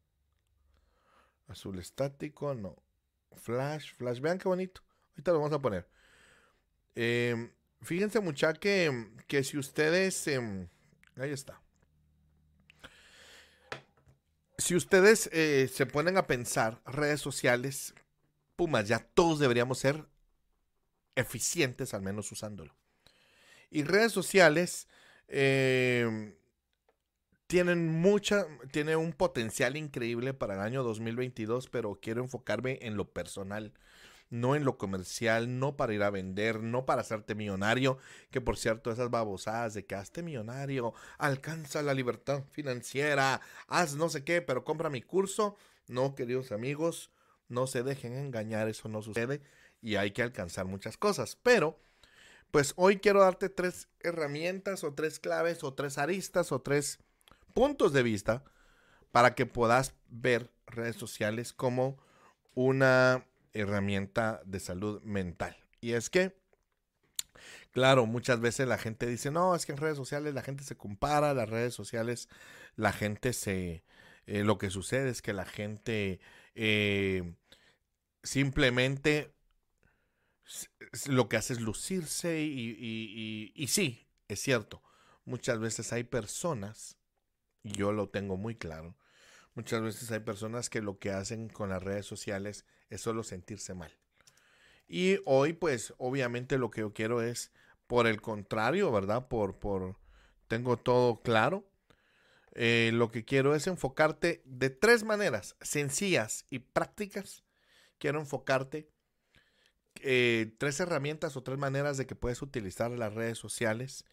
Azul 1.49 1.78
estático, 1.78 2.54
no. 2.54 2.76
Flash, 3.35 3.95
flash. 3.95 4.21
Vean 4.21 4.38
qué 4.38 4.49
bonito. 4.49 4.80
Ahorita 5.11 5.33
lo 5.33 5.38
vamos 5.38 5.52
a 5.52 5.61
poner. 5.61 5.87
Em, 6.95 7.52
fíjense, 7.83 8.21
mucha 8.21 8.54
que, 8.54 9.11
que 9.26 9.45
si 9.45 9.59
ustedes. 9.59 10.26
Em, 10.26 10.68
ahí 11.16 11.30
está. 11.30 11.61
Si 14.59 14.75
ustedes 14.75 15.29
eh, 15.33 15.69
se 15.73 15.87
ponen 15.87 16.17
a 16.17 16.27
pensar, 16.27 16.81
redes 16.87 17.21
sociales, 17.21 17.95
Pumas, 18.57 18.89
ya 18.89 19.01
todos 19.01 19.39
deberíamos 19.39 19.79
ser 19.79 20.07
eficientes, 21.15 21.93
al 21.93 22.03
menos 22.03 22.33
usándolo. 22.33 22.75
Y 23.71 23.83
redes 23.83 24.13
sociales 24.13 24.89
eh, 25.29 26.35
tienen 27.47 27.89
mucha, 27.89 28.47
tiene 28.71 28.97
un 28.97 29.13
potencial 29.13 29.77
increíble 29.77 30.35
para 30.35 30.55
el 30.55 30.61
año 30.61 30.83
2022, 30.83 31.69
pero 31.69 31.99
quiero 32.01 32.23
enfocarme 32.23 32.79
en 32.83 32.97
lo 32.97 33.13
personal, 33.13 33.75
no 34.30 34.56
en 34.56 34.64
lo 34.64 34.78
comercial, 34.78 35.59
no 35.59 35.76
para 35.76 35.95
ir 35.95 36.02
a 36.02 36.11
vender, 36.11 36.62
no 36.62 36.87
para 36.87 37.02
hacerte 37.02 37.35
millonario, 37.35 37.99
que 38.30 38.40
por 38.40 38.56
cierto 38.56 38.90
esas 38.90 39.11
babosadas 39.11 39.75
de 39.75 39.87
que 39.87 39.95
hazte 39.95 40.23
millonario, 40.23 40.95
alcanza 41.18 41.83
la 41.83 41.95
libertad 41.95 42.45
financiera, 42.50 43.40
haz 43.68 43.95
no 43.95 44.09
sé 44.09 44.25
qué, 44.25 44.42
pero 44.42 44.64
compra 44.64 44.90
mi 44.90 45.02
curso. 45.02 45.56
No, 45.88 46.14
queridos 46.14 46.50
amigos, 46.50 47.11
no 47.49 47.66
se 47.66 47.83
dejen 47.83 48.14
engañar, 48.14 48.68
eso 48.68 48.88
no 48.88 49.02
sucede 49.02 49.40
y 49.80 49.97
hay 49.97 50.11
que 50.11 50.23
alcanzar 50.23 50.66
muchas 50.66 50.97
cosas, 50.97 51.38
pero 51.42 51.78
pues 52.50 52.73
hoy 52.76 52.99
quiero 52.99 53.21
darte 53.21 53.49
tres 53.49 53.88
herramientas 54.00 54.83
o 54.85 54.95
tres 54.95 55.18
claves 55.21 55.62
o 55.62 55.75
tres 55.75 55.99
aristas 55.99 56.52
o 56.52 56.61
tres 56.61 56.99
puntos 57.54 57.92
de 57.92 58.02
vista 58.02 58.45
para 59.12 59.35
que 59.35 59.47
puedas 59.47 59.95
ver 60.09 60.50
redes 60.66 60.97
sociales 60.97 61.52
como 61.52 61.99
una 62.54 63.25
herramienta 63.61 64.43
de 64.45 64.61
salud 64.61 65.03
mental. 65.03 65.57
Y 65.81 65.93
es 65.93 66.11
que, 66.11 66.37
claro, 67.73 68.07
muchas 68.07 68.41
veces 68.41 68.69
la 68.69 68.79
gente 68.79 69.07
dice, 69.07 69.31
no, 69.31 69.55
es 69.55 69.67
que 69.67 69.73
en 69.73 69.79
redes 69.79 69.97
sociales 69.97 70.35
la 70.35 70.43
gente 70.43 70.65
se 70.65 70.77
compara, 70.77 71.35
las 71.35 71.49
redes 71.49 71.75
sociales 71.75 72.29
la 72.77 72.93
gente 72.93 73.33
se... 73.33 73.85
Eh, 74.27 74.43
lo 74.43 74.59
que 74.59 74.71
sucede 74.71 75.11
es 75.11 75.23
que 75.23 75.33
la 75.33 75.45
gente 75.45 76.21
eh, 76.57 77.35
simplemente 78.25 79.33
lo 81.07 81.29
que 81.29 81.37
hace 81.37 81.53
es 81.53 81.61
lucirse 81.61 82.41
y, 82.43 83.53
y 83.55 83.67
sí, 83.69 84.09
es 84.29 84.41
cierto, 84.41 84.83
muchas 85.25 85.61
veces 85.61 85.93
hay 85.93 86.05
personas 86.05 86.97
yo 87.73 87.93
lo 87.93 88.09
tengo 88.09 88.37
muy 88.37 88.55
claro. 88.55 88.97
Muchas 89.55 89.83
veces 89.83 90.11
hay 90.11 90.21
personas 90.21 90.71
que 90.71 90.83
lo 90.83 90.99
que 90.99 91.11
hacen 91.11 91.49
con 91.49 91.71
las 91.71 91.83
redes 91.83 92.07
sociales 92.07 92.67
es 92.90 93.00
solo 93.00 93.23
sentirse 93.23 93.75
mal. 93.75 93.93
Y 94.88 95.19
hoy, 95.25 95.52
pues, 95.52 95.95
obviamente 95.99 96.59
lo 96.59 96.71
que 96.71 96.83
yo 96.83 96.93
quiero 96.93 97.23
es, 97.23 97.50
por 97.87 98.07
el 98.07 98.21
contrario, 98.21 98.90
¿verdad? 98.93 99.28
Por, 99.28 99.59
por, 99.59 99.97
tengo 100.49 100.76
todo 100.76 101.21
claro. 101.23 101.64
Eh, 102.52 102.90
lo 102.95 103.11
que 103.11 103.25
quiero 103.25 103.55
es 103.55 103.66
enfocarte 103.66 104.43
de 104.47 104.71
tres 104.71 105.05
maneras 105.05 105.57
sencillas 105.61 106.47
y 106.50 106.61
prácticas. 106.61 107.45
Quiero 107.99 108.21
enfocarte 108.21 108.88
eh, 110.00 110.55
tres 110.59 110.81
herramientas 110.81 111.37
o 111.37 111.43
tres 111.43 111.59
maneras 111.59 111.97
de 111.97 112.07
que 112.07 112.14
puedes 112.14 112.43
utilizar 112.43 112.90
las 112.93 113.14
redes 113.14 113.38
sociales 113.38 114.05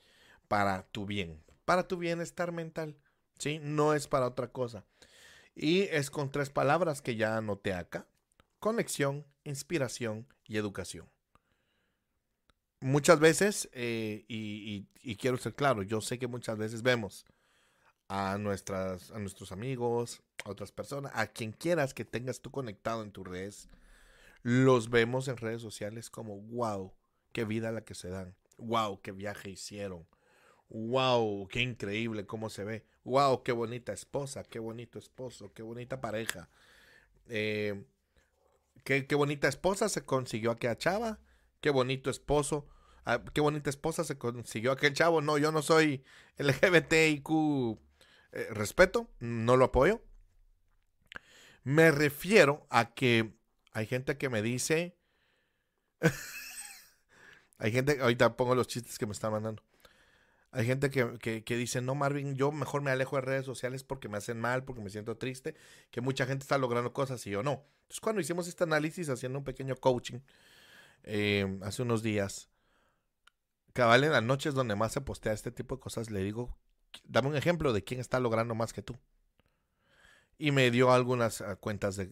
para 0.47 0.83
tu 0.83 1.05
bien, 1.05 1.41
para 1.65 1.87
tu 1.87 1.97
bienestar 1.97 2.51
mental. 2.51 2.97
¿sí? 3.39 3.59
No 3.61 3.93
es 3.93 4.07
para 4.07 4.27
otra 4.27 4.51
cosa. 4.51 4.85
Y 5.55 5.83
es 5.83 6.09
con 6.09 6.31
tres 6.31 6.49
palabras 6.49 7.01
que 7.01 7.15
ya 7.15 7.37
anoté 7.37 7.73
acá. 7.73 8.07
Conexión, 8.63 9.25
inspiración 9.43 10.25
y 10.45 10.55
educación. 10.55 11.09
Muchas 12.79 13.19
veces, 13.19 13.67
eh, 13.73 14.23
y, 14.29 14.85
quiero 15.17 15.35
ser 15.35 15.53
claro, 15.53 15.83
yo 15.83 15.99
sé 15.99 16.17
que 16.17 16.27
muchas 16.27 16.57
veces 16.57 16.81
vemos 16.81 17.25
a, 18.07 18.37
nuestras, 18.37 19.11
a 19.11 19.19
nuestros 19.19 19.51
amigos, 19.51 20.23
a 20.45 20.51
otras 20.51 20.71
personas, 20.71 21.11
a 21.13 21.27
quien 21.27 21.51
quieras 21.51 21.93
que 21.93 22.05
tengas 22.05 22.39
tú 22.39 22.51
conectado 22.51 23.03
en 23.03 23.11
tus 23.11 23.27
redes, 23.27 23.67
los 24.43 24.89
vemos 24.89 25.27
en 25.27 25.35
redes 25.35 25.61
sociales 25.61 26.09
como, 26.09 26.39
wow, 26.39 26.93
qué 27.33 27.43
vida 27.43 27.69
la 27.73 27.81
que 27.81 27.95
se 27.95 28.07
dan, 28.07 28.33
wow, 28.57 29.01
qué 29.01 29.11
viaje 29.11 29.49
hicieron, 29.49 30.07
wow, 30.69 31.49
qué 31.49 31.59
increíble 31.59 32.25
cómo 32.25 32.49
se 32.49 32.63
ve 32.63 32.85
wow, 33.03 33.43
qué 33.43 33.51
bonita 33.51 33.91
esposa, 33.91 34.45
qué 34.45 34.59
bonito 34.59 34.97
esposo, 34.97 35.51
qué 35.53 35.61
bonita 35.61 35.99
pareja. 35.99 36.49
Eh, 37.27 37.83
qué, 38.83 39.15
bonita 39.15 39.47
esposa 39.47 39.89
se 39.89 40.05
consiguió 40.05 40.51
aquella 40.51 40.77
chava, 40.77 41.19
qué 41.61 41.69
bonito 41.69 42.09
esposo, 42.09 42.67
ah, 43.05 43.23
qué 43.33 43.41
bonita 43.41 43.69
esposa 43.69 44.03
se 44.03 44.17
consiguió 44.17 44.71
aquel 44.71 44.93
chavo. 44.93 45.21
No, 45.21 45.37
yo 45.37 45.51
no 45.51 45.61
soy 45.61 46.03
LGBTIQ, 46.37 47.79
eh, 48.31 48.47
respeto, 48.51 49.09
no 49.19 49.57
lo 49.57 49.65
apoyo. 49.65 50.01
Me 51.63 51.91
refiero 51.91 52.67
a 52.69 52.93
que 52.93 53.37
hay 53.71 53.85
gente 53.85 54.17
que 54.17 54.29
me 54.29 54.41
dice, 54.41 54.97
hay 57.57 57.71
gente, 57.71 57.99
ahorita 58.01 58.35
pongo 58.35 58.55
los 58.55 58.67
chistes 58.67 58.97
que 58.97 59.05
me 59.05 59.13
están 59.13 59.31
mandando. 59.31 59.63
Hay 60.55 60.67
gente 60.67 60.91
que, 60.91 61.55
dice, 61.57 61.81
no, 61.81 61.95
Marvin, 61.95 62.35
yo 62.35 62.51
mejor 62.51 62.83
me 62.83 62.91
alejo 62.91 63.15
de 63.15 63.23
redes 63.23 63.43
sociales 63.43 63.83
porque 63.83 64.07
me 64.07 64.17
hacen 64.17 64.39
mal, 64.39 64.63
porque 64.63 64.81
me 64.81 64.91
siento 64.91 65.17
triste, 65.17 65.55
que 65.89 65.99
mucha 65.99 66.27
gente 66.27 66.43
está 66.43 66.59
logrando 66.59 66.93
cosas 66.93 67.25
y 67.25 67.31
yo 67.31 67.41
no. 67.41 67.65
Entonces, 67.81 67.99
cuando 68.01 68.21
hicimos 68.21 68.47
este 68.47 68.63
análisis 68.63 69.09
haciendo 69.09 69.39
un 69.39 69.45
pequeño 69.45 69.75
coaching 69.75 70.19
eh, 71.05 71.57
hace 71.63 71.81
unos 71.81 72.03
días, 72.03 72.49
cabal 73.73 74.03
en 74.03 74.11
las 74.11 74.21
noches 74.21 74.53
donde 74.53 74.75
más 74.75 74.91
se 74.91 75.01
postea 75.01 75.33
este 75.33 75.51
tipo 75.51 75.77
de 75.77 75.81
cosas, 75.81 76.11
le 76.11 76.21
digo, 76.21 76.55
dame 77.03 77.29
un 77.29 77.35
ejemplo 77.35 77.73
de 77.73 77.83
quién 77.83 77.99
está 77.99 78.19
logrando 78.19 78.53
más 78.53 78.73
que 78.73 78.83
tú. 78.83 78.95
Y 80.37 80.51
me 80.51 80.69
dio 80.69 80.91
algunas 80.91 81.41
ah, 81.41 81.55
cuentas 81.55 81.95
de, 81.95 82.05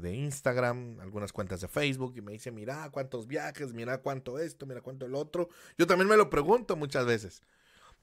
de, 0.00 0.14
Instagram, 0.14 0.98
algunas 0.98 1.32
cuentas 1.32 1.60
de 1.60 1.68
Facebook 1.68 2.14
y 2.16 2.20
me 2.20 2.32
dice, 2.32 2.50
mira 2.50 2.90
cuántos 2.90 3.28
viajes, 3.28 3.72
mira 3.74 3.98
cuánto 3.98 4.40
esto, 4.40 4.66
mira 4.66 4.80
cuánto 4.80 5.06
el 5.06 5.14
otro. 5.14 5.50
Yo 5.78 5.86
también 5.86 6.08
me 6.08 6.16
lo 6.16 6.28
pregunto 6.30 6.74
muchas 6.74 7.06
veces. 7.06 7.42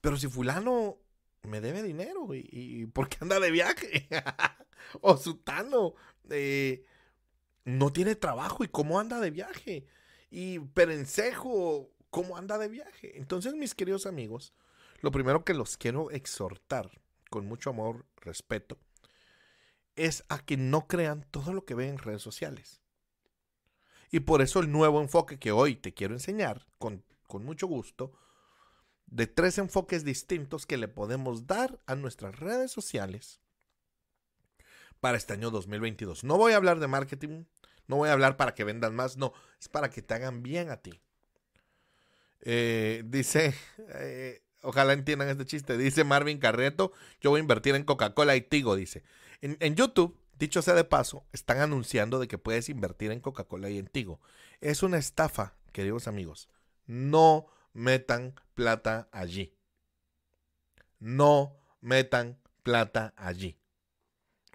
Pero 0.04 0.18
si 0.18 0.28
fulano 0.28 0.98
me 1.44 1.62
debe 1.62 1.82
dinero, 1.82 2.28
¿y, 2.34 2.86
por 2.88 3.08
qué 3.08 3.20
anda 3.22 3.40
de 3.40 3.52
viaje? 3.52 4.10
o 5.02 5.16
sutano 5.16 5.94
eh, 6.30 6.84
no 7.64 7.94
tiene 7.94 8.16
trabajo 8.16 8.66
y 8.66 8.68
cómo 8.68 9.00
anda 9.00 9.22
de 9.22 9.32
viaje. 9.32 9.88
Y 10.30 10.60
perencejo, 10.60 11.90
¿cómo 12.10 12.36
anda 12.36 12.58
de 12.58 12.68
viaje? 12.68 13.18
Entonces, 13.18 13.54
mis 13.54 13.76
queridos 13.76 14.06
amigos, 14.06 14.54
lo 15.00 15.10
primero 15.12 15.46
que 15.46 15.54
los 15.54 15.78
quiero 15.78 16.12
exhortar 16.12 16.92
con 17.30 17.46
mucho 17.46 17.70
amor, 17.70 18.06
respeto, 18.18 18.78
es 19.96 20.26
a 20.28 20.40
que 20.40 20.58
no 20.58 20.86
crean 20.86 21.26
todo 21.32 21.54
lo 21.54 21.64
que 21.64 21.76
ven 21.76 21.92
en 21.92 21.98
redes 22.00 22.22
sociales. 22.22 22.82
Y 24.12 24.20
por 24.20 24.42
eso 24.42 24.60
el 24.60 24.70
nuevo 24.70 25.00
enfoque 25.00 25.40
que 25.40 25.54
hoy 25.54 25.78
te 25.78 25.94
quiero 25.94 26.14
enseñar, 26.14 26.68
con, 26.78 27.06
con 27.26 27.46
mucho 27.46 27.68
gusto, 27.68 28.12
de 29.08 29.28
tres 29.28 29.58
enfoques 29.58 30.04
distintos 30.04 30.66
que 30.66 30.78
le 30.78 30.88
podemos 30.88 31.48
dar 31.48 31.80
a 31.86 31.96
nuestras 31.96 32.40
redes 32.40 32.72
sociales 32.72 33.42
para 35.00 35.18
este 35.18 35.34
año 35.34 35.52
2022. 35.52 36.24
No 36.24 36.38
voy 36.38 36.54
a 36.54 36.56
hablar 36.56 36.80
de 36.80 36.88
marketing, 36.88 37.44
no 37.88 37.98
voy 37.98 38.10
a 38.10 38.14
hablar 38.14 38.38
para 38.38 38.54
que 38.54 38.64
vendan 38.64 38.96
más, 38.96 39.18
no, 39.18 39.34
es 39.60 39.68
para 39.68 39.90
que 39.90 40.02
te 40.02 40.14
hagan 40.14 40.44
bien 40.44 40.70
a 40.70 40.78
ti. 40.78 41.02
Eh, 42.42 43.04
dice, 43.06 43.54
eh, 43.96 44.42
ojalá 44.62 44.94
entiendan 44.94 45.30
este 45.30 45.46
chiste, 45.46 45.78
dice 45.78 46.04
Marvin 46.04 46.40
Carreto, 46.40 46.94
yo 47.22 47.30
voy 47.30 47.40
a 47.40 47.42
invertir 47.42 47.76
en 47.76 47.84
Coca-Cola 47.84 48.36
y 48.36 48.42
Tigo, 48.42 48.76
dice. 48.76 49.04
En, 49.42 49.76
YouTube, 49.76 50.18
dicho 50.40 50.62
sea 50.62 50.74
de 50.74 50.86
paso, 50.86 51.26
están 51.34 51.60
anunciando 51.60 52.18
de 52.18 52.30
que 52.30 52.38
puedes 52.38 52.70
invertir 52.70 53.12
en 53.12 53.20
Coca-Cola 53.20 53.70
y 53.70 53.78
en 53.78 53.88
Tigo. 53.88 54.22
Es 54.62 54.84
una 54.84 54.98
estafa, 54.98 55.56
queridos 55.74 56.08
amigos. 56.08 56.48
No 56.86 57.48
metan 57.74 58.36
plata 58.54 59.10
allí. 59.12 59.54
No 61.00 61.60
metan 61.82 62.40
plata 62.64 63.14
allí. 63.18 63.58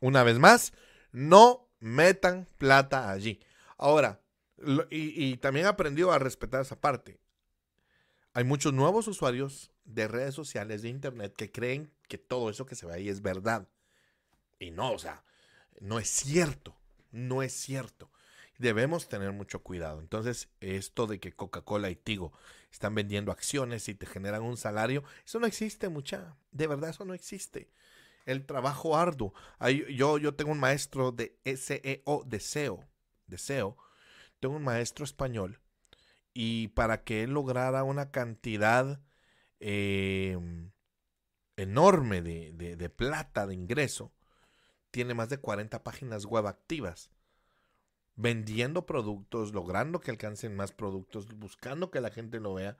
Una 0.00 0.22
vez 0.22 0.38
más, 0.38 0.72
no 1.12 1.68
metan 1.80 2.46
plata 2.56 3.10
allí. 3.10 3.40
Ahora, 3.76 4.20
y, 4.90 5.36
también 5.36 5.66
he 5.66 5.68
aprendido 5.68 6.12
a 6.12 6.18
respetar 6.18 6.62
esa 6.62 6.80
parte. 6.80 7.20
Hay 8.32 8.44
muchos 8.44 8.72
nuevos 8.72 9.08
usuarios 9.08 9.72
de 9.84 10.08
redes 10.08 10.34
sociales, 10.34 10.82
de 10.82 10.88
internet, 10.88 11.34
que 11.36 11.50
creen 11.50 11.92
que 12.08 12.18
todo 12.18 12.50
eso 12.50 12.66
que 12.66 12.74
se 12.74 12.86
ve 12.86 12.94
ahí 12.94 13.08
es 13.08 13.22
verdad. 13.22 13.68
Y 14.58 14.70
no, 14.70 14.92
o 14.92 14.98
sea, 14.98 15.24
no 15.80 15.98
es 15.98 16.08
cierto. 16.08 16.76
No 17.10 17.42
es 17.42 17.52
cierto 17.52 18.10
debemos 18.58 19.08
tener 19.08 19.32
mucho 19.32 19.62
cuidado. 19.62 20.00
Entonces, 20.00 20.48
esto 20.60 21.06
de 21.06 21.20
que 21.20 21.32
Coca-Cola 21.32 21.90
y 21.90 21.96
Tigo 21.96 22.32
están 22.70 22.94
vendiendo 22.94 23.32
acciones 23.32 23.88
y 23.88 23.94
te 23.94 24.06
generan 24.06 24.42
un 24.42 24.56
salario, 24.56 25.04
eso 25.24 25.40
no 25.40 25.46
existe, 25.46 25.88
mucha. 25.88 26.36
De 26.50 26.66
verdad, 26.66 26.90
eso 26.90 27.04
no 27.04 27.14
existe. 27.14 27.70
El 28.26 28.44
trabajo 28.44 28.96
arduo. 28.96 29.32
yo, 29.94 30.18
yo 30.18 30.34
tengo 30.34 30.52
un 30.52 30.60
maestro 30.60 31.12
de 31.12 31.38
SEO, 31.44 32.24
de 32.26 32.40
SEO, 32.40 32.84
de 33.26 33.38
SEO. 33.38 33.76
Tengo 34.40 34.56
un 34.56 34.64
maestro 34.64 35.04
español 35.04 35.60
y 36.34 36.68
para 36.68 37.02
que 37.04 37.22
él 37.22 37.32
lograra 37.32 37.82
una 37.84 38.10
cantidad 38.10 39.00
em, 39.60 40.70
enorme 41.56 42.22
de, 42.22 42.52
de 42.52 42.90
plata, 42.90 43.46
de 43.46 43.54
ingreso, 43.54 44.12
tiene 44.90 45.14
más 45.14 45.30
de 45.30 45.38
40 45.38 45.82
páginas 45.82 46.26
web 46.26 46.46
activas 46.46 47.10
vendiendo 48.18 48.84
productos, 48.84 49.54
logrando 49.54 50.00
que 50.00 50.10
alcancen 50.10 50.54
más 50.54 50.72
productos, 50.72 51.26
buscando 51.38 51.90
que 51.90 52.02
la 52.02 52.10
gente 52.10 52.38
lo 52.38 52.52
vea, 52.52 52.76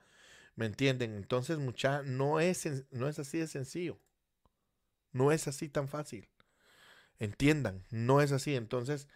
¿Me 0.59 0.65
entienden? 0.65 1.15
Entonces, 1.15 1.57
mucha, 1.57 2.03
no 2.03 2.41
es, 2.41 2.67
no 2.91 3.07
es 3.07 3.17
así 3.17 3.37
de 3.37 3.47
sencillo. 3.47 3.97
No 5.13 5.31
es 5.31 5.47
así 5.47 5.69
tan 5.69 5.87
fácil. 5.87 6.27
Entiendan, 7.17 7.85
no 7.91 8.19
es 8.19 8.33
así. 8.33 8.57
Entonces, 8.57 9.07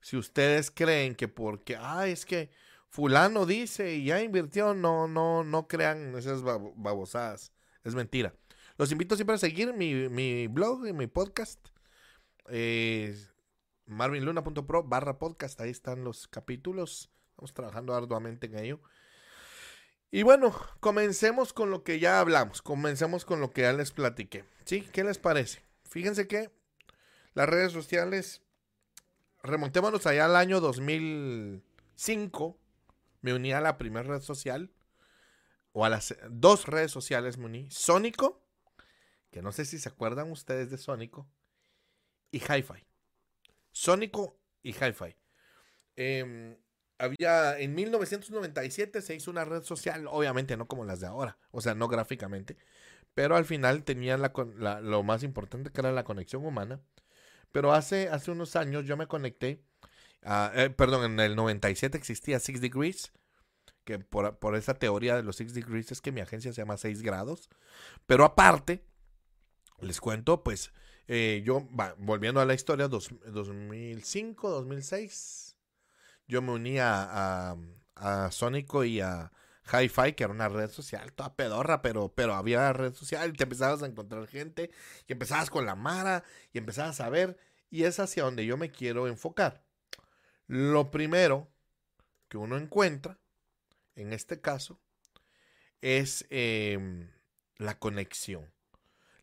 si 0.00 0.16
ustedes 0.16 0.70
creen 0.70 1.16
que 1.16 1.26
porque, 1.26 1.76
ah, 1.76 2.06
es 2.06 2.24
que 2.24 2.50
fulano 2.88 3.46
dice 3.46 3.96
y 3.96 4.04
ya 4.04 4.22
invirtió, 4.22 4.74
no, 4.74 5.08
no, 5.08 5.42
no 5.42 5.66
crean 5.66 6.16
esas 6.16 6.44
babosadas. 6.44 7.50
Es 7.82 7.96
mentira. 7.96 8.32
Los 8.78 8.92
invito 8.92 9.16
siempre 9.16 9.34
a 9.34 9.38
seguir 9.38 9.72
mi, 9.74 10.46
blog 10.46 10.86
y 10.86 10.92
mi 10.92 11.08
podcast. 11.08 11.58
Eh, 12.48 13.16
marvinluna.pro 13.92 14.84
barra 14.84 15.18
podcast. 15.18 15.60
Ahí 15.60 15.70
están 15.70 16.04
los 16.04 16.28
capítulos. 16.28 17.10
Estamos 17.30 17.54
trabajando 17.54 17.94
arduamente 17.94 18.46
en 18.46 18.58
ello. 18.58 18.80
Y 20.10 20.24
bueno, 20.24 20.54
comencemos 20.80 21.52
con 21.52 21.70
lo 21.70 21.84
que 21.84 21.98
ya 21.98 22.20
hablamos. 22.20 22.60
Comencemos 22.60 23.24
con 23.24 23.40
lo 23.40 23.50
que 23.50 23.62
ya 23.62 23.72
les 23.72 23.92
platiqué. 23.92 24.44
¿Sí? 24.64 24.82
¿Qué 24.92 25.04
les 25.04 25.18
parece? 25.18 25.62
Fíjense 25.84 26.28
que 26.28 26.50
las 27.34 27.48
redes 27.48 27.72
sociales, 27.72 28.42
remontémonos 29.42 30.06
allá 30.06 30.26
al 30.26 30.36
año 30.36 30.60
2005, 30.60 32.58
me 33.22 33.32
uní 33.32 33.52
a 33.52 33.62
la 33.62 33.78
primera 33.78 34.06
red 34.06 34.20
social, 34.20 34.70
o 35.72 35.86
a 35.86 35.88
las 35.88 36.14
dos 36.28 36.66
redes 36.66 36.90
sociales 36.90 37.38
me 37.38 37.46
uní, 37.46 37.70
Sónico, 37.70 38.44
que 39.30 39.40
no 39.40 39.52
sé 39.52 39.64
si 39.64 39.78
se 39.78 39.88
acuerdan 39.88 40.30
ustedes 40.30 40.70
de 40.70 40.76
Sónico, 40.76 41.26
y 42.30 42.38
Hi-Fi. 42.38 42.91
Sónico 43.72 44.38
y 44.62 44.72
Hi-Fi. 44.72 45.16
Em, 45.96 46.56
había, 46.98 47.58
en 47.58 47.74
1997 47.74 49.02
se 49.02 49.14
hizo 49.14 49.30
una 49.30 49.44
red 49.44 49.62
social, 49.62 50.06
obviamente 50.08 50.56
no 50.56 50.66
como 50.68 50.84
las 50.84 51.00
de 51.00 51.08
ahora, 51.08 51.38
o 51.50 51.60
sea, 51.60 51.74
no 51.74 51.88
gráficamente, 51.88 52.56
pero 53.14 53.36
al 53.36 53.44
final 53.44 53.84
tenía 53.84 54.16
la, 54.16 54.80
lo 54.80 55.02
más 55.02 55.22
importante 55.22 55.70
que 55.70 55.80
era 55.80 55.92
la 55.92 56.04
conexión 56.04 56.44
humana. 56.46 56.80
Pero 57.50 57.74
hace, 57.74 58.08
hace 58.08 58.30
unos 58.30 58.56
años 58.56 58.86
yo 58.86 58.96
me 58.96 59.06
conecté, 59.06 59.62
eh, 60.22 60.70
perdón, 60.74 61.04
en 61.12 61.20
el 61.20 61.36
97 61.36 61.98
existía 61.98 62.40
Six 62.40 62.62
Degrees, 62.62 63.12
que 63.84 63.98
por, 63.98 64.38
por, 64.38 64.56
esa 64.56 64.74
teoría 64.74 65.16
de 65.16 65.22
los 65.22 65.36
Six 65.36 65.52
Degrees 65.52 65.92
es 65.92 66.00
que 66.00 66.12
mi 66.12 66.22
agencia 66.22 66.52
se 66.52 66.62
llama 66.62 66.78
6 66.78 67.02
grados. 67.02 67.50
Pero 68.06 68.24
aparte, 68.24 68.86
les 69.80 70.00
cuento, 70.00 70.42
pues 70.42 70.72
eh, 71.08 71.42
yo, 71.44 71.68
volviendo 71.98 72.40
a 72.40 72.44
la 72.44 72.54
historia, 72.54 72.88
2005, 72.88 74.50
2006, 74.50 75.56
yo 76.26 76.42
me 76.42 76.52
uní 76.52 76.78
a, 76.78 77.52
a, 77.52 77.56
a 77.96 78.30
Sónico 78.30 78.84
y 78.84 79.00
a 79.00 79.32
Hi-Fi, 79.70 80.14
que 80.14 80.24
era 80.24 80.32
una 80.32 80.48
red 80.48 80.70
social 80.70 81.12
toda 81.12 81.34
pedorra, 81.34 81.82
pero, 81.82 82.12
pero 82.14 82.34
había 82.34 82.72
red 82.72 82.94
social 82.94 83.30
y 83.30 83.36
te 83.36 83.44
empezabas 83.44 83.82
a 83.82 83.86
encontrar 83.86 84.26
gente 84.26 84.70
y 85.06 85.12
empezabas 85.12 85.50
con 85.50 85.66
la 85.66 85.76
Mara 85.76 86.24
y 86.52 86.58
empezabas 86.58 87.00
a 87.00 87.08
ver 87.08 87.38
y 87.70 87.84
es 87.84 88.00
hacia 88.00 88.24
donde 88.24 88.44
yo 88.44 88.56
me 88.56 88.70
quiero 88.70 89.08
enfocar. 89.08 89.64
Lo 90.46 90.90
primero 90.90 91.48
que 92.28 92.36
uno 92.36 92.56
encuentra, 92.56 93.18
en 93.94 94.12
este 94.12 94.40
caso, 94.40 94.80
es 95.80 96.26
em, 96.30 97.10
la 97.56 97.78
conexión. 97.78 98.52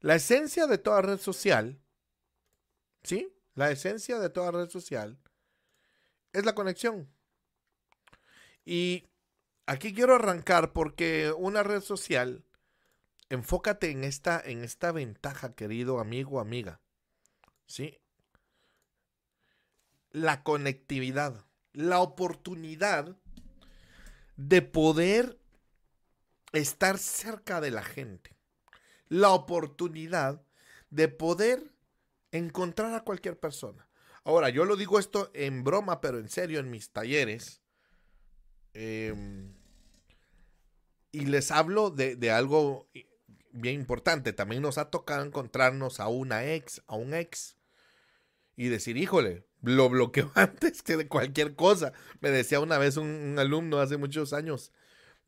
La 0.01 0.15
esencia 0.15 0.65
de 0.65 0.77
toda 0.77 1.01
red 1.01 1.19
social, 1.19 1.81
¿sí? 3.03 3.33
La 3.53 3.71
esencia 3.71 4.19
de 4.19 4.29
toda 4.29 4.51
red 4.51 4.69
social 4.69 5.19
es 6.31 6.45
la 6.45 6.55
conexión. 6.55 7.11
Y 8.63 9.09
aquí 9.65 9.93
quiero 9.93 10.15
arrancar 10.15 10.71
porque 10.71 11.33
una 11.37 11.63
red 11.63 11.81
social, 11.81 12.45
enfócate 13.29 13.91
en 13.91 14.03
esta, 14.03 14.39
en 14.39 14.63
esta 14.63 14.91
ventaja, 14.91 15.53
querido 15.55 15.99
amigo 15.99 16.39
amiga. 16.39 16.79
¿Sí? 17.65 17.99
La 20.11 20.43
conectividad, 20.43 21.45
la 21.73 21.99
oportunidad 21.99 23.17
de 24.37 24.61
poder 24.61 25.39
estar 26.53 26.97
cerca 26.97 27.59
de 27.59 27.71
la 27.71 27.83
gente. 27.83 28.38
La 29.09 29.31
oportunidad 29.31 30.41
de 30.89 31.07
poder 31.07 31.73
encontrar 32.31 32.93
a 32.93 33.03
cualquier 33.03 33.39
persona. 33.39 33.87
Ahora, 34.23 34.49
yo 34.49 34.65
lo 34.65 34.75
digo 34.75 34.99
esto 34.99 35.31
en 35.33 35.63
broma, 35.63 36.01
pero 36.01 36.19
en 36.19 36.29
serio, 36.29 36.59
en 36.59 36.69
mis 36.69 36.91
talleres. 36.91 37.61
Em, 38.73 39.53
y 41.11 41.25
les 41.25 41.51
hablo 41.51 41.89
de, 41.89 42.31
algo 42.31 42.87
bien 43.51 43.75
importante. 43.75 44.33
También 44.33 44.61
nos 44.61 44.77
ha 44.77 44.89
tocado 44.89 45.25
encontrarnos 45.25 45.99
a 45.99 46.07
una 46.07 46.45
ex, 46.53 46.83
a 46.87 46.95
un 46.95 47.13
ex, 47.13 47.57
y 48.55 48.67
decir, 48.67 48.97
híjole, 48.97 49.47
lo 49.61 49.89
bloqueo 49.89 50.31
antes 50.35 50.83
que 50.83 50.97
de 50.97 51.07
cualquier 51.07 51.55
cosa. 51.55 51.93
Me 52.19 52.29
decía 52.29 52.59
una 52.59 52.77
vez 52.77 52.97
un, 52.97 53.37
alumno 53.39 53.79
hace 53.79 53.97
muchos 53.97 54.33
años, 54.33 54.71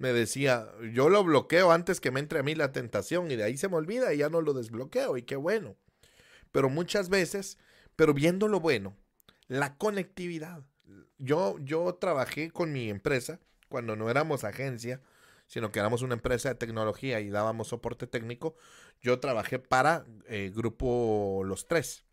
me 0.02 0.14
decía, 0.14 0.68
yo 0.94 1.10
lo 1.10 1.24
bloqueo 1.24 1.72
antes 1.72 2.02
que 2.02 2.12
me 2.12 2.20
entre 2.20 2.40
a 2.40 2.44
mí 2.44 2.56
la 2.56 2.72
tentación 2.72 3.30
y 3.30 3.36
de 3.36 3.44
ahí 3.44 3.56
se 3.58 3.70
me 3.70 3.76
olvida 3.76 4.14
y 4.14 4.18
ya 4.18 4.30
no 4.30 4.42
lo 4.42 4.54
desbloqueo 4.54 5.16
y 5.18 5.24
qué 5.24 5.36
bueno. 5.36 5.76
Pero 6.52 6.70
muchas 6.70 7.10
veces, 7.10 7.58
pero 7.96 8.14
viendo 8.14 8.48
lo 8.48 8.60
bueno, 8.60 8.98
la 9.48 9.78
conectividad. 9.78 10.64
Yo, 11.18 11.58
yo 11.60 11.94
trabajé 11.96 12.52
con 12.52 12.74
mi 12.74 12.90
empresa 12.90 13.40
cuando 13.70 13.96
no 13.96 14.10
éramos 14.10 14.44
agencia 14.44 15.02
sino 15.52 15.70
que 15.70 15.80
éramos 15.80 16.02
una 16.02 16.14
empresa 16.14 16.48
de 16.48 16.56
tecnología 16.56 17.20
y 17.20 17.30
dábamos 17.30 17.68
soporte 17.68 18.08
técnico, 18.08 18.56
yo 19.02 19.20
trabajé 19.20 19.60
para 19.60 20.06
eh, 20.30 20.50
Grupo 20.56 21.42
Los 21.44 21.68
Tres, 21.68 22.06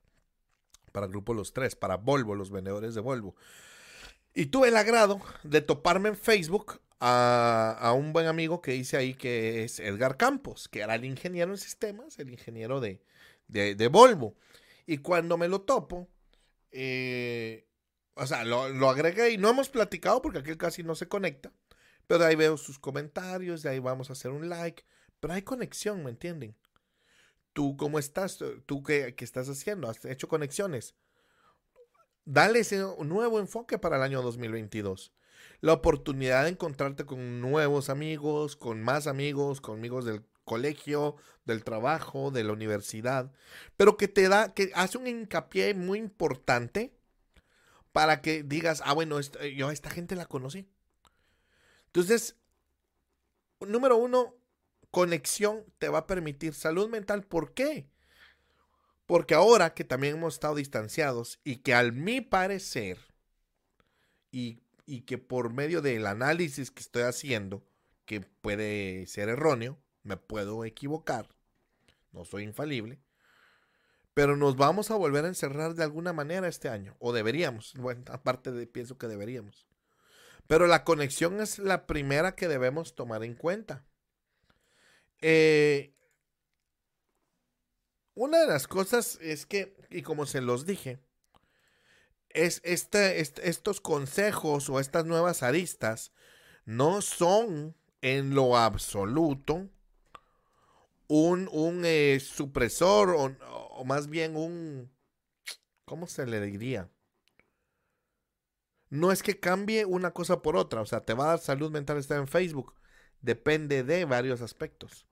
para 0.91 1.07
Grupo 1.07 1.35
Los 1.35 1.53
Tres, 1.53 1.77
para 1.77 1.99
Volvo, 1.99 2.35
los 2.35 2.51
vendedores 2.51 2.97
de 2.97 3.01
Volvo. 3.01 3.37
Y 4.35 4.47
tuve 4.47 4.71
el 4.71 4.77
agrado 4.77 5.21
de 5.45 5.61
toparme 5.61 6.09
en 6.09 6.17
Facebook 6.17 6.81
a, 7.01 7.93
un 7.97 8.13
buen 8.13 8.27
amigo 8.27 8.61
que 8.61 8.75
hice 8.75 8.97
ahí, 8.97 9.15
que 9.15 9.65
es 9.65 9.79
Edgar 9.81 10.17
Campos, 10.17 10.69
que 10.69 10.81
era 10.81 10.95
el 10.95 11.05
ingeniero 11.05 11.53
en 11.53 11.59
sistemas, 11.59 12.19
el 12.19 12.31
ingeniero 12.31 12.81
de, 12.81 13.01
de, 13.49 13.89
Volvo. 13.89 14.37
Y 14.87 14.99
cuando 14.99 15.37
me 15.37 15.49
lo 15.49 15.63
topo, 15.63 16.09
eh, 16.71 17.67
o 18.15 18.27
sea, 18.27 18.45
lo, 18.45 18.69
lo, 18.69 18.91
agregué 18.91 19.31
y 19.31 19.39
no 19.39 19.51
hemos 19.51 19.69
platicado 19.69 20.23
porque 20.23 20.39
aquel 20.39 20.57
casi 20.57 20.83
no 20.83 20.95
se 20.95 21.09
conecta. 21.09 21.53
Pero 22.07 22.25
ahí 22.25 22.37
veo 22.37 22.57
sus 22.57 22.79
comentarios, 22.79 23.63
de 23.63 23.71
ahí 23.71 23.79
vamos 23.79 24.11
a 24.11 24.15
hacer 24.15 24.31
un 24.31 24.49
like. 24.49 24.85
Pero 25.21 25.35
hay 25.35 25.43
conexión, 25.43 26.03
¿me 26.03 26.11
entienden? 26.11 26.57
¿Tú 27.53 27.77
cómo 27.77 27.99
estás? 27.99 28.39
¿Tú 28.67 28.83
qué, 28.83 29.15
estás 29.19 29.49
haciendo? 29.49 29.89
¿Has 29.89 30.05
hecho 30.05 30.29
conexiones? 30.29 30.95
Dale 32.25 32.61
ese 32.61 32.79
nuevo 33.05 33.41
enfoque 33.41 33.79
para 33.79 33.97
el 33.97 34.03
año 34.03 34.23
2022. 34.23 35.13
La 35.61 35.73
oportunidad 35.73 36.45
de 36.45 36.51
encontrarte 36.51 37.05
con 37.05 37.41
nuevos 37.41 37.91
amigos, 37.91 38.57
con 38.57 38.83
más 38.83 39.07
amigos, 39.07 39.61
con 39.61 39.79
amigos 39.79 40.05
del 40.05 40.25
colegio, 40.45 41.17
del 41.45 41.63
trabajo, 41.63 42.31
de 42.31 42.45
la 42.45 42.53
universidad, 42.53 43.33
pero 43.77 43.97
que 43.97 44.09
te 44.09 44.29
da, 44.29 44.55
que 44.55 44.71
hace 44.75 44.99
un 44.99 45.07
hincapié 45.07 45.75
muy 45.75 45.99
importante 45.99 46.95
para 47.93 48.21
que 48.21 48.43
digas, 48.43 48.83
ah, 48.85 48.95
bueno, 48.95 49.21
yo 49.21 49.69
a 49.69 49.73
esta 49.73 49.91
gente 49.91 50.17
la 50.17 50.27
conocí. 50.27 50.69
Entonces, 51.87 52.37
número 53.61 53.97
uno, 53.97 54.37
conexión 54.91 55.65
te 55.79 55.89
va 55.89 55.99
a 55.99 56.07
permitir 56.07 56.55
salud 56.55 56.89
mental. 56.89 57.25
¿Por 57.25 57.55
qué? 57.55 57.89
Porque 59.07 59.35
ahora 59.35 59.75
que 59.75 59.85
también 59.85 60.17
hemos 60.17 60.35
estado 60.35 60.55
distanciados 60.57 61.41
y 61.45 61.57
que 61.57 61.75
al 61.75 61.93
mi 61.93 62.21
parecer, 62.21 62.99
y, 64.31 64.63
y 64.89 65.03
que 65.03 65.19
por 65.19 65.53
medio 65.53 65.83
del 65.83 66.07
análisis 66.07 66.71
que 66.71 66.81
estoy 66.81 67.03
haciendo, 67.03 67.63
que 68.07 68.23
puede 68.23 69.07
ser 69.07 69.29
erróneo, 69.29 69.79
me 70.03 70.17
puedo 70.17 70.65
equivocar, 70.65 71.29
no 72.11 72.25
soy 72.25 72.45
infalible, 72.45 72.99
pero 74.15 74.35
nos 74.35 74.57
vamos 74.57 74.91
a 74.91 74.97
volver 74.97 75.27
a 75.27 75.29
encerrar 75.29 75.75
de 75.75 75.85
alguna 75.85 76.15
manera 76.15 76.49
este 76.49 76.71
año, 76.71 76.97
o 77.01 77.13
deberíamos, 77.13 77.75
bueno, 77.75 78.03
aparte 78.11 78.51
de 78.51 78.67
pienso 78.67 78.97
que 78.97 79.09
deberíamos. 79.09 79.69
Pero 80.47 80.67
la 80.67 80.85
conexión 80.85 81.39
es 81.43 81.59
la 81.59 81.87
primera 81.87 82.35
que 82.35 82.49
debemos 82.49 82.95
tomar 82.95 83.23
en 83.25 83.35
cuenta. 83.35 83.85
Eh, 85.21 85.93
una 88.15 88.41
de 88.41 88.47
las 88.47 88.67
cosas 88.67 89.19
es 89.21 89.45
que, 89.45 89.77
y 89.91 90.01
como 90.01 90.25
se 90.25 90.41
los 90.41 90.65
dije, 90.65 90.99
es 92.45 92.61
estos 92.65 93.81
consejos 93.81 94.69
o 94.69 94.81
estas 94.81 95.05
nuevas 95.07 95.43
aristas 95.43 96.13
no 96.65 97.03
son 97.03 97.77
en 98.01 98.35
lo 98.35 98.57
absoluto 98.57 99.69
un, 101.09 101.49
un 101.53 101.83
eh, 101.85 102.21
supresor 102.21 103.11
o, 103.11 103.37
o, 103.71 103.85
más 103.85 104.09
bien 104.09 104.37
un, 104.37 104.91
¿cómo 105.85 106.07
se 106.07 106.27
le 106.27 106.41
diría? 106.41 106.91
no 108.91 109.13
es 109.13 109.23
que 109.23 109.39
cambie 109.39 109.85
una 109.85 110.13
cosa 110.13 110.43
por 110.43 110.57
otra, 110.57 110.81
o 110.81 110.87
sea, 110.87 111.01
te 111.05 111.15
va 111.15 111.25
a 111.25 111.29
dar 111.29 111.39
salud 111.39 111.71
mental 111.71 111.99
estar 111.99 112.19
en 112.19 112.29
Facebook. 112.29 112.75
depende 113.21 113.83
de 113.83 114.05
varios 114.05 114.41
aspectos. 114.43 115.07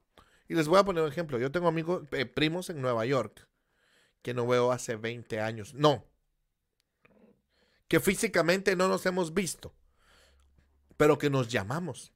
Y 0.48 0.54
les 0.54 0.68
voy 0.68 0.78
a 0.78 0.84
poner 0.84 1.02
un 1.02 1.10
ejemplo. 1.10 1.38
Yo 1.38 1.50
tengo 1.50 1.66
amigos, 1.66 2.04
eh, 2.12 2.24
primos 2.24 2.70
en 2.70 2.80
Nueva 2.80 3.04
York 3.04 3.48
que 4.22 4.32
no 4.32 4.46
veo 4.46 4.70
hace 4.70 4.94
20 4.94 5.40
años. 5.40 5.74
No. 5.74 6.04
Que 7.88 8.00
físicamente 8.00 8.76
no 8.76 8.88
nos 8.88 9.06
hemos 9.06 9.34
visto, 9.34 9.74
pero 10.96 11.18
que 11.18 11.30
nos 11.30 11.48
llamamos. 11.48 12.12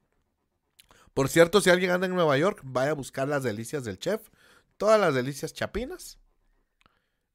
Por 1.14 1.28
cierto, 1.28 1.60
si 1.60 1.70
alguien 1.70 1.90
anda 1.90 2.06
en 2.06 2.14
Nueva 2.14 2.38
York, 2.38 2.60
vaya 2.62 2.92
a 2.92 2.94
buscar 2.94 3.28
las 3.28 3.42
delicias 3.42 3.84
del 3.84 3.98
chef. 3.98 4.30
Todas 4.76 5.00
las 5.00 5.14
delicias 5.14 5.52
chapinas. 5.52 6.18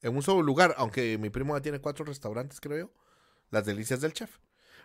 En 0.02 0.16
un 0.16 0.24
solo 0.24 0.42
lugar, 0.42 0.76
aunque 0.78 1.18
mi 1.18 1.30
primo 1.30 1.56
ya 1.56 1.62
tiene 1.62 1.80
cuatro 1.80 2.06
restaurantes, 2.06 2.60
creo 2.60 2.88
yo. 2.88 2.94
Las 3.52 3.66
delicias 3.66 4.02
del 4.02 4.14
chef. 4.14 4.38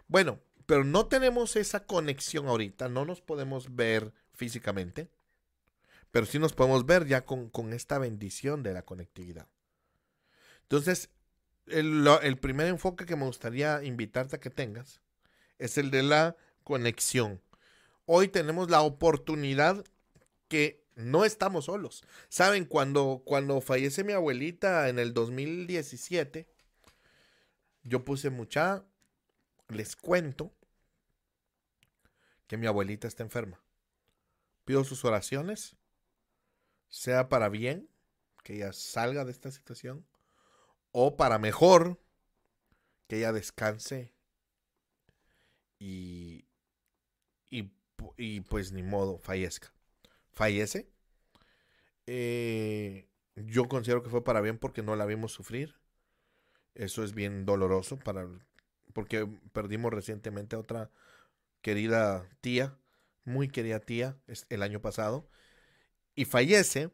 Bueno, 0.09 0.41
pero 0.67 0.85
no 0.85 1.07
tenemos 1.07 1.57
esa 1.57 1.85
conexión 1.87 2.49
ahorita. 2.49 2.89
No 2.89 3.05
nos 3.05 3.21
podemos 3.21 3.75
ver 3.75 4.13
físicamente. 4.35 5.11
Pero 6.11 6.27
sí 6.27 6.39
nos 6.39 6.53
podemos 6.53 6.87
ver 6.87 7.07
ya 7.07 7.25
con, 7.25 7.73
esta 7.73 7.99
bendición 7.99 8.63
de 8.63 8.73
la 8.73 8.83
conectividad. 8.83 9.49
Entonces, 10.63 11.11
el, 11.71 12.07
el 12.23 12.39
primer 12.39 12.69
enfoque 12.69 13.07
que 13.07 13.17
me 13.17 13.27
gustaría 13.27 13.83
invitarte 13.83 14.37
a 14.37 14.41
que 14.41 14.51
tengas 14.51 15.01
es 15.59 15.79
el 15.79 15.91
de 15.91 16.03
la 16.03 16.37
conexión 16.65 17.41
hoy 18.13 18.27
tenemos 18.27 18.71
la 18.71 18.83
oportunidad 18.83 19.85
que 20.49 20.85
no 20.97 21.25
estamos 21.25 21.67
solos. 21.67 22.03
Saben, 22.29 22.65
cuando, 22.65 23.23
cuando 23.25 23.61
fallece 23.61 24.03
mi 24.03 24.13
abuelita 24.13 24.89
en 24.89 24.99
el 24.99 25.15
2017, 25.15 26.49
yo 27.85 28.05
puse 28.05 28.31
mucha, 28.31 28.85
les 29.69 29.95
cuento 29.95 30.53
que 32.49 32.57
mi 32.57 32.67
abuelita 32.67 33.07
está 33.07 33.23
enferma. 33.23 33.61
Pido 34.65 34.83
sus 34.83 35.05
oraciones, 35.05 35.77
sea 36.89 37.29
para 37.29 37.49
bien, 37.49 37.89
que 38.43 38.57
ella 38.57 38.73
salga 38.73 39.25
de 39.25 39.31
esta 39.31 39.53
situación, 39.53 40.05
o 40.93 41.17
para 41.17 41.39
mejor, 41.39 42.01
que 43.07 43.19
ella 43.19 43.33
descanse 43.33 44.15
y, 45.79 46.45
y 47.51 47.73
y 48.17 48.41
pues 48.43 48.73
ni 48.73 48.83
modo, 48.83 49.19
fallezca. 49.19 49.73
Fallece. 50.33 50.89
Eh, 52.07 53.09
yo 53.37 53.69
considero 53.69 54.03
que 54.03 54.11
fue 54.11 54.25
para 54.25 54.41
bien 54.41 54.59
porque 54.59 54.83
no 54.83 54.97
la 54.97 55.07
vimos 55.07 55.33
sufrir. 55.33 55.77
Eso 56.75 57.05
es 57.05 57.15
bien 57.15 57.45
doloroso 57.45 57.99
para 57.99 58.29
porque 58.93 59.27
perdimos 59.53 59.93
recientemente 59.93 60.57
a 60.57 60.59
otra 60.59 60.91
querida 61.63 62.29
tía, 62.41 62.77
muy 63.25 63.49
querida 63.49 63.81
tía, 63.81 64.17
el 64.49 64.63
año 64.63 64.81
pasado, 64.81 65.29
y 66.17 66.25
fallece 66.25 66.91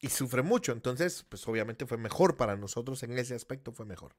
y 0.00 0.08
sufre 0.08 0.42
mucho. 0.42 0.72
Entonces, 0.72 1.24
pues 1.28 1.46
obviamente 1.48 1.86
fue 1.86 1.98
mejor 1.98 2.36
para 2.36 2.56
nosotros 2.56 3.02
en 3.02 3.18
ese 3.18 3.34
aspecto, 3.34 3.72
fue 3.72 3.86
mejor. 3.86 4.14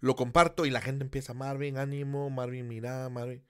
Lo 0.00 0.14
comparto 0.14 0.66
y 0.66 0.70
la 0.70 0.80
gente 0.80 1.04
empieza, 1.04 1.34
Marvin, 1.34 1.78
ánimo, 1.78 2.28
Marvin, 2.30 2.68
mira, 2.68 3.08
Marvin. 3.08 3.44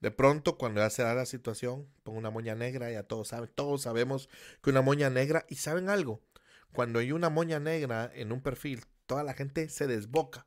De 0.00 0.10
pronto, 0.10 0.56
cuando 0.58 0.80
ya 0.80 0.90
se 0.90 1.02
da 1.02 1.14
la 1.14 1.26
situación, 1.26 1.88
pongo 2.02 2.18
una 2.18 2.30
moña 2.30 2.54
negra, 2.54 2.90
ya 2.90 3.04
todos 3.04 3.28
saben, 3.28 3.50
todos 3.54 3.82
sabemos 3.82 4.28
que 4.62 4.70
una 4.70 4.82
moña 4.82 5.10
negra, 5.10 5.46
y 5.48 5.56
saben 5.56 5.88
algo, 5.88 6.22
cuando 6.72 6.98
hay 6.98 7.12
una 7.12 7.30
moña 7.30 7.60
negra 7.60 8.10
en 8.14 8.32
un 8.32 8.42
perfil, 8.42 8.84
toda 9.06 9.22
la 9.24 9.34
gente 9.34 9.68
se 9.68 9.86
desboca. 9.86 10.46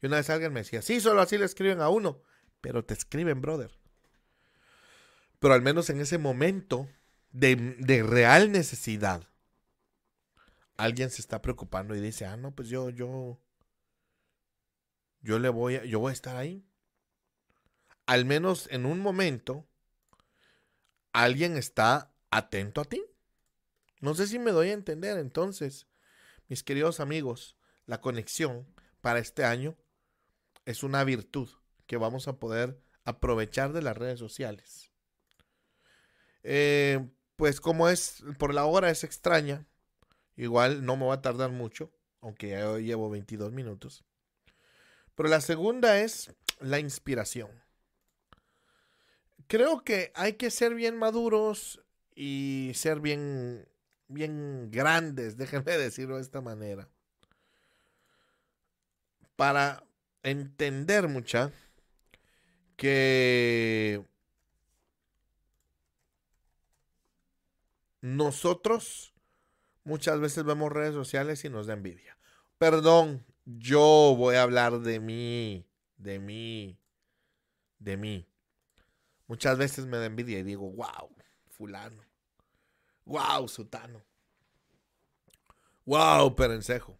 Y 0.00 0.06
una 0.06 0.16
vez 0.16 0.30
alguien 0.30 0.52
me 0.52 0.60
decía, 0.60 0.82
sí, 0.82 1.00
solo 1.00 1.20
así 1.20 1.38
le 1.38 1.44
escriben 1.44 1.80
a 1.80 1.88
uno, 1.88 2.22
pero 2.60 2.84
te 2.84 2.94
escriben, 2.94 3.40
brother. 3.40 3.70
Pero 5.38 5.54
al 5.54 5.62
menos 5.62 5.90
en 5.90 6.00
ese 6.00 6.18
momento 6.18 6.88
de, 7.32 7.56
de 7.56 8.02
real 8.02 8.52
necesidad, 8.52 9.28
alguien 10.76 11.10
se 11.10 11.20
está 11.20 11.42
preocupando 11.42 11.94
y 11.94 12.00
dice, 12.00 12.26
ah, 12.26 12.36
no, 12.36 12.54
pues 12.54 12.68
yo, 12.68 12.90
yo, 12.90 13.40
yo 15.20 15.38
le 15.38 15.48
voy 15.48 15.76
a, 15.76 15.84
yo 15.84 16.00
voy 16.00 16.10
a 16.10 16.14
estar 16.14 16.36
ahí 16.36 16.64
al 18.06 18.24
menos 18.24 18.68
en 18.70 18.86
un 18.86 19.00
momento, 19.00 19.66
alguien 21.12 21.56
está 21.56 22.12
atento 22.30 22.80
a 22.80 22.84
ti. 22.84 23.02
No 24.00 24.14
sé 24.14 24.26
si 24.26 24.38
me 24.38 24.50
doy 24.50 24.70
a 24.70 24.74
entender. 24.74 25.18
Entonces, 25.18 25.86
mis 26.48 26.62
queridos 26.62 27.00
amigos, 27.00 27.56
la 27.86 28.00
conexión 28.00 28.66
para 29.00 29.18
este 29.18 29.44
año 29.44 29.76
es 30.64 30.82
una 30.82 31.04
virtud 31.04 31.48
que 31.86 31.96
vamos 31.96 32.28
a 32.28 32.38
poder 32.38 32.80
aprovechar 33.04 33.72
de 33.72 33.82
las 33.82 33.96
redes 33.96 34.18
sociales. 34.18 34.92
Eh, 36.42 37.08
pues 37.42 37.60
como 37.60 37.88
es, 37.88 38.22
por 38.38 38.54
la 38.54 38.66
hora 38.66 38.88
es 38.88 39.02
extraña, 39.02 39.66
igual 40.36 40.86
no 40.86 40.96
me 40.96 41.06
va 41.06 41.14
a 41.14 41.22
tardar 41.22 41.50
mucho, 41.50 41.90
aunque 42.20 42.50
ya 42.50 42.78
llevo 42.78 43.10
22 43.10 43.50
minutos. 43.50 44.04
Pero 45.16 45.28
la 45.28 45.40
segunda 45.40 45.98
es 45.98 46.32
la 46.60 46.78
inspiración 46.78 47.50
creo 49.52 49.84
que 49.84 50.12
hay 50.14 50.32
que 50.32 50.50
ser 50.50 50.74
bien 50.74 50.96
maduros 50.96 51.78
y 52.14 52.72
ser 52.74 53.00
bien, 53.00 53.68
bien 54.08 54.70
grandes, 54.70 55.36
déjenme 55.36 55.76
decirlo 55.76 56.16
de 56.16 56.22
esta 56.22 56.40
manera. 56.40 56.88
Para 59.36 59.84
entender 60.22 61.06
mucha 61.06 61.52
que 62.76 64.02
nosotros 68.02 69.14
muchas 69.84 70.20
veces 70.20 70.44
vemos 70.44 70.70
redes 70.70 70.92
sociales 70.92 71.44
y 71.44 71.48
nos 71.48 71.66
da 71.66 71.72
envidia. 71.72 72.18
Perdón, 72.58 73.24
yo 73.46 74.14
voy 74.18 74.36
a 74.36 74.42
hablar 74.42 74.80
de 74.80 75.00
mí, 75.00 75.66
de 75.96 76.18
mí, 76.18 76.78
de 77.78 77.96
mí. 77.96 78.28
Muchas 79.26 79.56
veces 79.56 79.86
me 79.86 79.96
da 79.96 80.06
envidia 80.06 80.38
y 80.38 80.42
digo, 80.42 80.70
wow, 80.70 81.14
fulano. 81.48 82.02
Wow, 83.04 83.48
sutano. 83.48 84.04
Wow, 85.84 86.36
perencejo. 86.36 86.98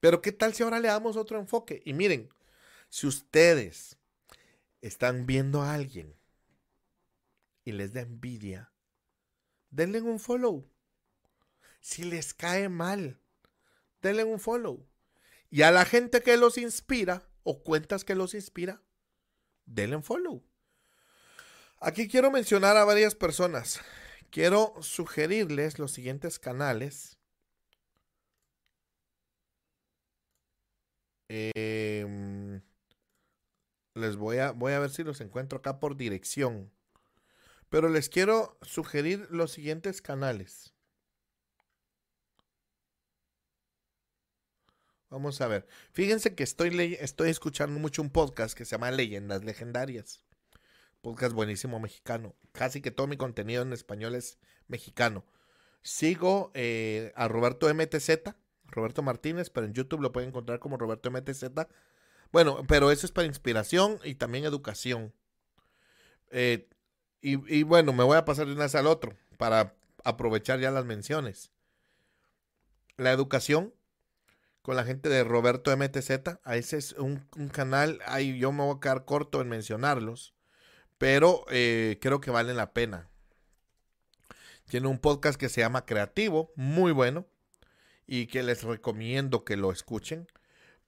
Pero 0.00 0.20
¿qué 0.20 0.32
tal 0.32 0.52
si 0.52 0.62
ahora 0.62 0.80
le 0.80 0.88
damos 0.88 1.16
otro 1.16 1.38
enfoque? 1.38 1.82
Y 1.84 1.94
miren, 1.94 2.28
si 2.88 3.06
ustedes 3.06 3.98
están 4.82 5.26
viendo 5.26 5.62
a 5.62 5.74
alguien 5.74 6.14
y 7.64 7.72
les 7.72 7.94
da 7.94 8.02
envidia, 8.02 8.73
denle 9.74 10.00
un 10.00 10.18
follow. 10.18 10.64
Si 11.80 12.04
les 12.04 12.32
cae 12.32 12.68
mal, 12.68 13.18
denle 14.00 14.24
un 14.24 14.38
follow. 14.38 14.86
Y 15.50 15.62
a 15.62 15.70
la 15.70 15.84
gente 15.84 16.22
que 16.22 16.36
los 16.36 16.56
inspira 16.58 17.28
o 17.42 17.62
cuentas 17.62 18.04
que 18.04 18.14
los 18.14 18.34
inspira, 18.34 18.82
denle 19.66 19.96
un 19.96 20.02
follow. 20.02 20.42
Aquí 21.78 22.08
quiero 22.08 22.30
mencionar 22.30 22.76
a 22.76 22.84
varias 22.84 23.14
personas. 23.14 23.80
Quiero 24.30 24.74
sugerirles 24.80 25.78
los 25.78 25.92
siguientes 25.92 26.38
canales. 26.38 27.18
Em, 31.28 32.62
les 33.94 34.16
voy 34.16 34.38
a, 34.38 34.52
voy 34.52 34.72
a 34.72 34.78
ver 34.78 34.90
si 34.90 35.02
los 35.02 35.20
encuentro 35.20 35.58
acá 35.58 35.78
por 35.80 35.96
dirección. 35.96 36.70
Pero 37.74 37.88
les 37.88 38.08
quiero 38.08 38.56
sugerir 38.62 39.26
los 39.30 39.50
siguientes 39.50 40.00
canales. 40.00 40.72
Vamos 45.10 45.40
a 45.40 45.48
ver. 45.48 45.66
Fíjense 45.90 46.36
que 46.36 46.44
estoy, 46.44 46.96
estoy 47.00 47.30
escuchando 47.30 47.80
mucho 47.80 48.00
un 48.00 48.10
podcast 48.10 48.56
que 48.56 48.64
se 48.64 48.76
llama 48.76 48.92
Leyendas 48.92 49.42
Legendarias 49.42 50.24
podcast 51.02 51.34
buenísimo 51.34 51.80
mexicano. 51.80 52.36
Casi 52.52 52.80
que 52.80 52.92
todo 52.92 53.08
mi 53.08 53.16
contenido 53.16 53.62
en 53.62 53.72
español 53.72 54.14
es 54.14 54.38
mexicano. 54.68 55.24
Sigo 55.82 56.52
eh, 56.54 57.12
a 57.16 57.26
Roberto 57.26 57.66
MTZ, 57.74 58.36
Roberto 58.66 59.02
Martínez, 59.02 59.50
pero 59.50 59.66
en 59.66 59.74
YouTube 59.74 60.00
lo 60.00 60.12
pueden 60.12 60.28
encontrar 60.28 60.60
como 60.60 60.76
Roberto 60.76 61.10
MTZ. 61.10 61.46
Bueno, 62.30 62.62
pero 62.68 62.92
eso 62.92 63.04
es 63.04 63.10
para 63.10 63.26
inspiración 63.26 63.98
y 64.04 64.14
también 64.14 64.44
educación. 64.44 65.12
Eh, 66.30 66.68
y, 67.32 67.62
bueno, 67.62 67.92
me 67.92 68.04
voy 68.04 68.16
a 68.16 68.24
pasar 68.24 68.46
de 68.46 68.52
una 68.52 68.66
al 68.66 68.86
otro 68.86 69.16
para 69.38 69.74
aprovechar 70.04 70.60
ya 70.60 70.70
las 70.70 70.84
menciones. 70.84 71.50
La 72.96 73.12
educación 73.12 73.74
con 74.62 74.76
la 74.76 74.84
gente 74.84 75.08
de 75.08 75.24
Roberto 75.24 75.74
MTZ. 75.76 76.38
A 76.44 76.56
ese 76.56 76.76
es 76.76 76.92
un, 76.92 77.26
un 77.36 77.48
canal, 77.48 78.00
ahí 78.06 78.38
yo 78.38 78.52
me 78.52 78.62
voy 78.62 78.76
a 78.76 78.80
quedar 78.80 79.04
corto 79.04 79.40
en 79.40 79.48
mencionarlos 79.48 80.34
pero 80.98 81.44
eh, 81.50 81.98
creo 82.00 82.20
que 82.20 82.30
valen 82.30 82.56
la 82.56 82.72
pena. 82.72 83.08
Tiene 84.66 84.88
un 84.88 84.98
podcast 84.98 85.38
que 85.38 85.48
se 85.48 85.60
llama 85.60 85.84
Creativo, 85.84 86.52
muy 86.56 86.92
bueno, 86.92 87.26
y 88.06 88.26
que 88.26 88.42
les 88.42 88.62
recomiendo 88.62 89.44
que 89.44 89.56
lo 89.56 89.72
escuchen. 89.72 90.26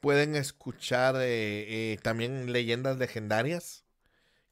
Pueden 0.01 0.37
escuchar 0.37 1.17
eh, 1.17 1.93
eh, 1.93 1.99
también 2.03 2.53
leyendas 2.53 2.99
legendarias, 2.99 3.85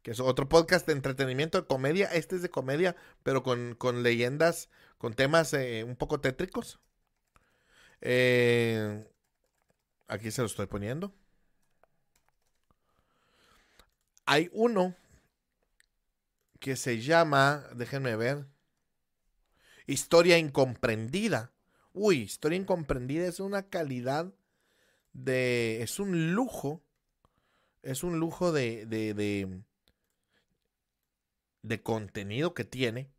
que 0.04 0.10
es 0.10 0.20
otro 0.20 0.50
podcast 0.50 0.86
de 0.86 0.92
entretenimiento, 0.92 1.62
de 1.62 1.66
comedia. 1.66 2.08
Este 2.12 2.36
es 2.36 2.42
de 2.42 2.50
comedia, 2.50 2.94
pero 3.22 3.42
con, 3.42 4.02
leyendas, 4.02 4.68
con 4.98 5.14
temas 5.14 5.54
eh, 5.54 5.82
un 5.82 5.96
poco 5.96 6.20
tétricos. 6.20 6.78
Eh, 8.02 9.08
aquí 10.06 10.30
se 10.30 10.42
lo 10.42 10.46
estoy 10.46 10.66
poniendo. 10.66 11.14
Hay 14.26 14.50
uno 14.52 14.94
que 16.60 16.76
se 16.76 17.00
llama, 17.00 17.64
déjenme 17.74 18.14
ver, 18.14 18.46
Historia 19.86 20.36
incomprendida. 20.36 21.54
Uy, 21.94 22.20
Historia 22.20 22.58
incomprendida 22.58 23.26
es 23.26 23.40
una 23.40 23.70
calidad 23.70 24.34
de... 25.14 25.82
es 25.82 25.98
un 25.98 26.34
lujo. 26.34 26.82
Es 27.82 28.04
un 28.04 28.18
lujo 28.18 28.52
de, 28.52 28.84
de, 28.84 29.64
de 31.64 31.82
contenido 31.82 32.52
que 32.52 32.64
tiene. 32.64 33.10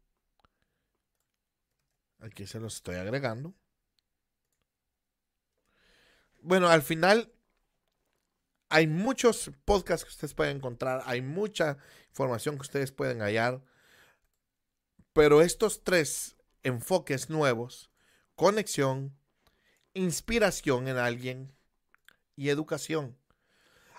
Aquí 2.19 2.45
se 2.45 2.59
los 2.59 2.75
estoy 2.75 2.95
agregando. 2.95 3.55
Bueno, 6.41 6.69
al 6.69 6.83
final 6.83 7.33
hay 8.69 8.85
muchos 8.85 9.51
podcasts 9.65 10.05
que 10.05 10.11
ustedes 10.11 10.35
pueden 10.35 10.57
encontrar, 10.57 11.01
hay 11.07 11.23
mucha 11.23 11.79
información 12.09 12.55
que 12.55 12.61
ustedes 12.61 12.91
pueden 12.91 13.21
hallar, 13.21 13.63
pero 15.11 15.41
estos 15.41 15.83
tres 15.83 16.37
enfoques 16.61 17.31
nuevos, 17.31 17.89
conexión, 18.35 19.17
inspiración 19.95 20.87
en 20.87 20.97
alguien 20.97 21.51
y 22.35 22.49
educación. 22.49 23.17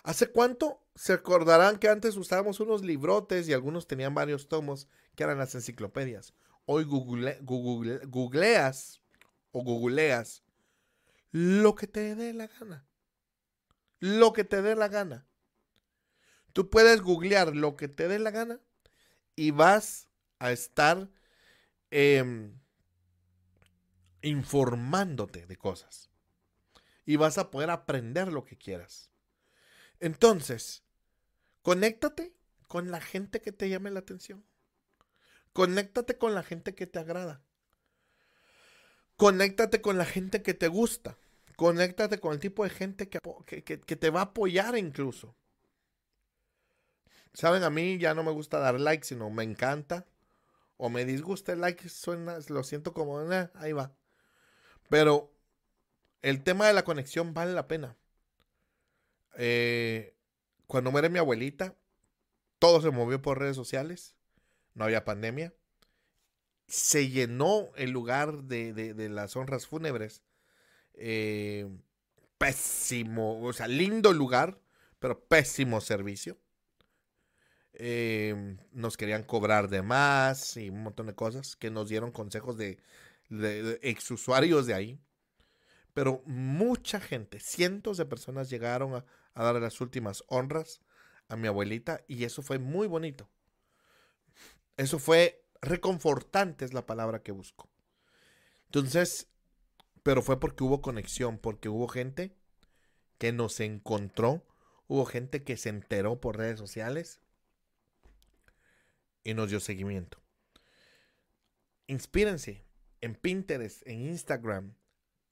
¿Hace 0.05 0.29
cuánto 0.29 0.86
se 0.97 1.13
acordarán 1.13 1.79
que 1.79 1.89
antes 1.89 2.17
usábamos 2.17 2.59
unos 2.59 2.83
librotes 2.83 3.49
y 3.49 3.53
algunos 3.53 3.87
tenían 3.87 4.15
varios 4.15 4.49
tomos 4.49 4.89
que 5.15 5.23
eran 5.23 5.39
las 5.39 5.55
enciclopedias? 5.55 6.35
Hoy 6.65 6.83
google, 6.83 7.39
googleas 7.43 9.01
o 9.53 9.63
googleas 9.63 10.43
lo 11.31 11.77
que 11.77 11.87
te 11.87 12.17
dé 12.17 12.33
la 12.33 12.49
gana 12.49 12.87
lo 14.01 14.33
que 14.33 14.45
te 14.45 14.63
dé 14.63 14.75
la 14.77 14.89
gana. 14.89 15.27
Tú 16.53 16.71
puedes 16.71 17.03
googlear 17.03 17.55
lo 17.55 17.77
que 17.77 17.89
te 17.89 18.09
dé 18.09 18.19
la 18.19 18.31
gana 18.31 18.61
y 19.35 19.51
vas 19.51 20.09
a 20.39 20.53
estar 20.53 21.11
em, 21.91 22.59
informándote 24.23 25.47
de 25.47 25.57
cosas. 25.57 26.11
Y 27.05 27.17
vas 27.17 27.39
a 27.39 27.51
poder 27.51 27.71
aprender 27.71 28.33
lo 28.33 28.45
que 28.45 28.57
quieras. 28.57 29.11
Entonces, 30.01 30.83
conéctate 31.67 32.33
con 32.69 32.93
la 32.93 33.01
gente 33.01 33.43
que 33.43 33.51
te 33.51 33.69
llame 33.69 33.91
la 33.91 33.99
atención. 33.99 34.45
Conéctate 35.53 36.17
con 36.17 36.33
la 36.33 36.45
gente 36.45 36.77
que 36.77 36.87
te 36.87 37.01
agrada. 37.01 37.43
Conéctate 39.17 39.81
con 39.81 39.99
la 39.99 40.05
gente 40.05 40.45
que 40.45 40.55
te 40.55 40.69
gusta. 40.69 41.19
Conéctate 41.57 42.21
con 42.21 42.35
el 42.35 42.39
tipo 42.39 42.63
de 42.63 42.71
gente 42.71 43.09
que, 43.09 43.19
que, 43.65 43.97
te 43.97 44.11
va 44.11 44.21
a 44.21 44.25
apoyar 44.31 44.79
incluso. 44.79 45.35
Saben, 47.35 47.65
a 47.65 47.71
mí 47.71 47.99
ya 47.99 48.15
no 48.15 48.23
me 48.23 48.31
gusta 48.31 48.61
dar 48.61 48.79
like, 48.79 49.05
sino 49.05 49.29
me 49.31 49.43
encanta. 49.43 50.07
O 50.77 50.89
me 50.89 51.05
disgusta 51.05 51.53
el 51.53 51.63
like, 51.63 51.89
suena, 51.89 52.39
lo 52.47 52.63
siento 52.63 52.93
como, 52.93 53.19
ahí 53.55 53.73
va. 53.73 53.93
Pero 54.89 55.33
el 56.23 56.45
tema 56.45 56.69
de 56.69 56.75
la 56.75 56.85
conexión 56.85 57.35
vale 57.35 57.55
la 57.55 57.67
pena. 57.67 57.97
Eh, 59.37 60.16
cuando 60.67 60.91
muere 60.91 61.09
mi 61.09 61.19
abuelita, 61.19 61.75
todo 62.59 62.81
se 62.81 62.91
movió 62.91 63.21
por 63.23 63.39
redes 63.39 63.57
sociales. 63.57 64.15
No 64.75 64.85
había 64.85 65.05
pandemia. 65.05 65.55
Se 66.67 67.09
llenó 67.09 67.71
el 67.77 67.91
lugar 67.91 68.45
de, 68.45 68.73
de 68.73 69.09
las 69.09 69.37
honras 69.37 69.67
fúnebres 69.67 70.23
eh, 70.97 71.69
pésimo, 72.39 73.43
o 73.43 73.53
sea, 73.53 73.69
lindo 73.69 74.13
lugar, 74.13 74.59
pero 74.99 75.21
pésimo 75.27 75.81
servicio. 75.81 76.39
Eh, 77.75 78.57
nos 78.73 78.97
querían 78.97 79.23
cobrar 79.23 79.69
de 79.69 79.83
más 79.83 80.57
y 80.57 80.71
un 80.71 80.83
montón 80.83 81.07
de 81.07 81.15
cosas 81.15 81.57
que 81.57 81.71
nos 81.71 81.91
dieron 81.91 82.11
consejos 82.11 82.57
de, 82.57 82.79
de, 83.29 83.79
ex 83.83 84.11
usuarios 84.11 84.67
de 84.67 84.75
ahí. 84.75 84.99
Pero 85.93 86.23
mucha 86.27 87.01
gente, 87.01 87.41
cientos 87.41 87.97
de 87.97 88.07
personas 88.07 88.51
llegaron 88.51 88.95
a, 88.95 89.05
a 89.37 89.45
dar 89.45 89.55
las 89.61 89.81
últimas 89.81 90.25
honras 90.27 90.81
a 91.29 91.37
mi 91.37 91.47
abuelita 91.47 92.03
y 92.09 92.25
eso 92.25 92.43
fue 92.43 92.59
muy 92.59 92.89
bonito. 92.89 93.29
Eso 94.77 94.99
fue 94.99 95.45
reconfortante, 95.61 96.65
es 96.65 96.73
la 96.73 96.87
palabra 96.87 97.23
que 97.23 97.33
busco. 97.33 97.69
Entonces, 98.65 99.29
pero 100.03 100.23
fue 100.23 100.41
porque 100.41 100.65
hubo 100.65 100.81
conexión, 100.81 101.39
porque 101.39 101.69
hubo 101.69 101.87
gente 101.87 102.35
que 103.19 103.33
nos 103.33 103.61
encontró, 103.61 104.47
hubo 104.89 105.05
gente 105.05 105.45
que 105.45 105.57
se 105.57 105.69
enteró 105.69 106.21
por 106.21 106.39
redes 106.39 106.59
sociales 106.59 107.21
y 109.23 109.35
nos 109.35 109.51
dio 109.51 109.61
seguimiento. 109.61 110.19
Inspírense 111.87 112.65
en 113.03 113.15
Pinterest, 113.15 113.87
en 113.87 114.01
Instagram, 114.01 114.75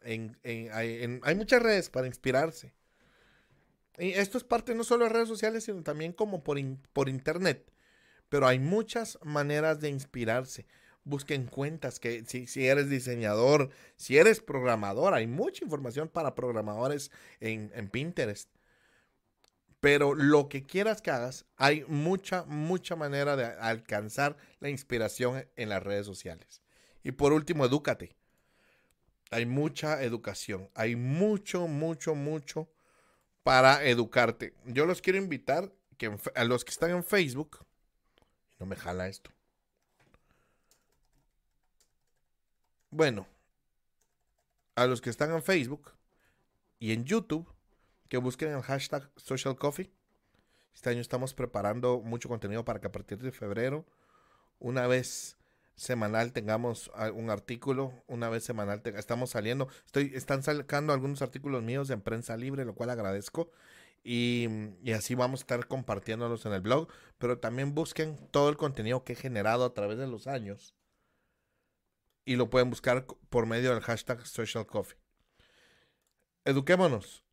en, 0.03 0.39
hay 0.43 1.35
muchas 1.35 1.63
redes 1.63 1.89
para 1.89 2.07
inspirarse. 2.07 2.75
Y 3.99 4.11
esto 4.11 4.39
es 4.39 4.45
parte 4.45 4.75
no 4.75 4.85
solo 4.85 5.05
de 5.05 5.11
redes 5.11 5.29
sociales, 5.29 5.65
sino 5.65 5.83
también 5.83 6.13
como 6.13 6.43
por, 6.43 6.59
por 6.93 7.09
internet. 7.09 7.71
Pero 8.29 8.47
hay 8.47 8.59
muchas 8.59 9.19
maneras 9.23 9.81
de 9.81 9.91
inspirarse 9.91 10.67
busquen 11.05 11.47
cuentas, 11.47 12.01
que 12.01 12.25
si, 12.27 12.47
si, 12.47 12.67
eres 12.67 12.89
diseñador, 12.89 13.71
si 13.97 14.17
eres 14.17 14.41
programador, 14.41 15.15
hay 15.15 15.27
mucha 15.27 15.65
información 15.65 16.09
para 16.09 16.35
programadores 16.35 17.11
en, 17.41 17.71
en, 17.75 17.89
Pinterest. 17.89 18.49
Pero 19.81 20.15
lo 20.15 20.49
que 20.49 20.65
quieras 20.65 21.03
que 21.03 21.11
hagas, 21.11 21.45
hay 21.57 21.85
mucha, 21.89 22.45
mucha 22.45 22.97
manera 22.97 23.37
de 23.37 23.45
alcanzar 23.45 24.37
la 24.61 24.71
inspiración 24.71 25.47
en 25.57 25.69
las 25.69 25.83
redes 25.83 26.07
sociales. 26.07 26.63
Y 27.03 27.13
por 27.13 27.35
último, 27.35 27.67
edúcate. 27.67 28.17
Hay 29.31 29.45
mucha 29.47 30.03
educación, 30.03 30.71
hay 30.75 30.97
mucho, 30.97 31.67
mucho, 31.67 32.15
mucho 32.15 32.69
para 33.45 33.85
educarte. 33.85 34.55
Yo 34.65 34.87
los 34.87 35.01
quiero 35.01 35.19
invitar 35.19 35.71
a 36.35 36.45
los 36.45 36.65
que 36.65 36.73
están 36.73 36.91
en 36.91 37.05
Facebook, 37.05 37.65
no 38.59 38.67
me 38.67 38.77
jala 38.77 39.09
esto 39.09 39.31
Bueno, 42.91 43.27
a 44.77 44.87
los 44.87 45.01
que 45.01 45.11
están 45.11 45.33
en 45.33 45.43
Facebook 45.43 45.93
y 46.79 46.93
en 46.93 47.05
YouTube, 47.05 47.53
que 48.09 48.19
busquen 48.19 48.53
el 48.53 48.63
hashtag 48.63 49.11
Social 49.17 49.57
Coffee. 49.57 49.91
Este 50.73 50.91
año 50.91 51.01
estamos 51.01 51.35
preparando 51.35 52.01
mucho 52.01 52.29
contenido 52.29 52.65
para 52.65 52.81
que 52.81 52.87
a 52.87 52.93
partir 52.93 53.19
de 53.19 53.33
febrero, 53.33 53.85
una 54.61 54.87
vez 54.87 55.37
semanal 55.77 56.33
tengamos 56.33 56.91
un 57.15 57.31
artículo, 57.31 57.93
una 58.07 58.29
vez 58.29 58.45
semanal 58.45 58.83
estamos 58.85 59.31
saliendo, 59.31 59.69
estoy, 59.87 60.13
están 60.15 60.43
sacando 60.43 60.93
algunos 60.93 61.23
artículos 61.23 61.63
míos 61.63 61.91
en 61.91 62.01
prensa 62.01 62.37
libre, 62.37 62.65
lo 62.65 62.75
cual 62.75 62.91
agradezco. 62.91 63.51
Y, 64.07 64.49
y, 64.83 64.93
así 64.93 65.15
vamos 65.15 65.41
a 65.41 65.45
estar 65.45 65.67
compartiéndolos 65.67 66.45
en 66.45 66.53
el 66.53 66.61
blog, 66.61 66.89
pero 67.17 67.39
también 67.39 67.75
busquen 67.75 68.19
todo 68.31 68.51
el 68.51 68.59
contenido 68.59 69.03
que 69.03 69.15
he 69.15 69.17
generado 69.17 69.65
a 69.65 69.73
través 69.73 69.97
de 69.97 70.07
los 70.07 70.27
años 70.27 70.75
y 72.25 72.37
lo 72.37 72.51
pueden 72.51 72.71
buscar 72.71 73.07
por 73.29 73.47
medio 73.47 73.73
del 73.73 73.83
hashtag 73.83 74.27
Social 74.27 74.67
Coffee. 74.67 74.99
Eduquémonos. 76.45 77.25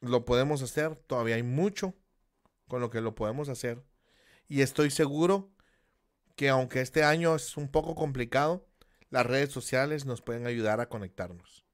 Lo 0.00 0.24
podemos 0.24 0.62
hacer, 0.62 0.96
todavía 0.96 1.36
hay 1.36 1.42
mucho 1.42 1.94
con 2.68 2.80
lo 2.80 2.90
que 2.90 3.00
lo 3.00 3.14
podemos 3.14 3.48
hacer. 3.48 3.82
Y 4.48 4.60
estoy 4.60 4.90
seguro 4.90 5.53
que 6.36 6.48
aunque 6.48 6.80
este 6.80 7.04
año 7.04 7.34
es 7.34 7.56
un 7.56 7.68
poco 7.68 7.94
complicado, 7.94 8.66
las 9.10 9.26
redes 9.26 9.50
sociales 9.50 10.06
nos 10.06 10.22
pueden 10.22 10.46
ayudar 10.46 10.80
a 10.80 10.88
conectarnos. 10.88 11.64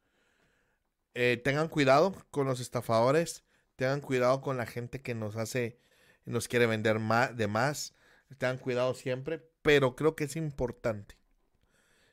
Eh, 1.15 1.41
tengan 1.43 1.69
cuidado 1.69 2.15
con 2.31 2.47
los 2.47 2.61
estafadores, 2.61 3.45
tengan 3.77 4.01
cuidado 4.01 4.41
con 4.41 4.57
la 4.57 4.67
gente 4.67 5.01
que 5.01 5.15
nos 5.15 5.37
hace, 5.37 5.79
nos 6.25 6.49
quiere 6.49 6.67
vender 6.67 6.99
más, 6.99 7.37
de 7.37 7.49
más, 7.49 7.95
tengan 8.39 8.59
cuidado 8.59 8.95
siempre, 8.95 9.51
pero 9.63 9.97
creo 9.97 10.15
que 10.15 10.25
es 10.25 10.37
importante 10.37 11.21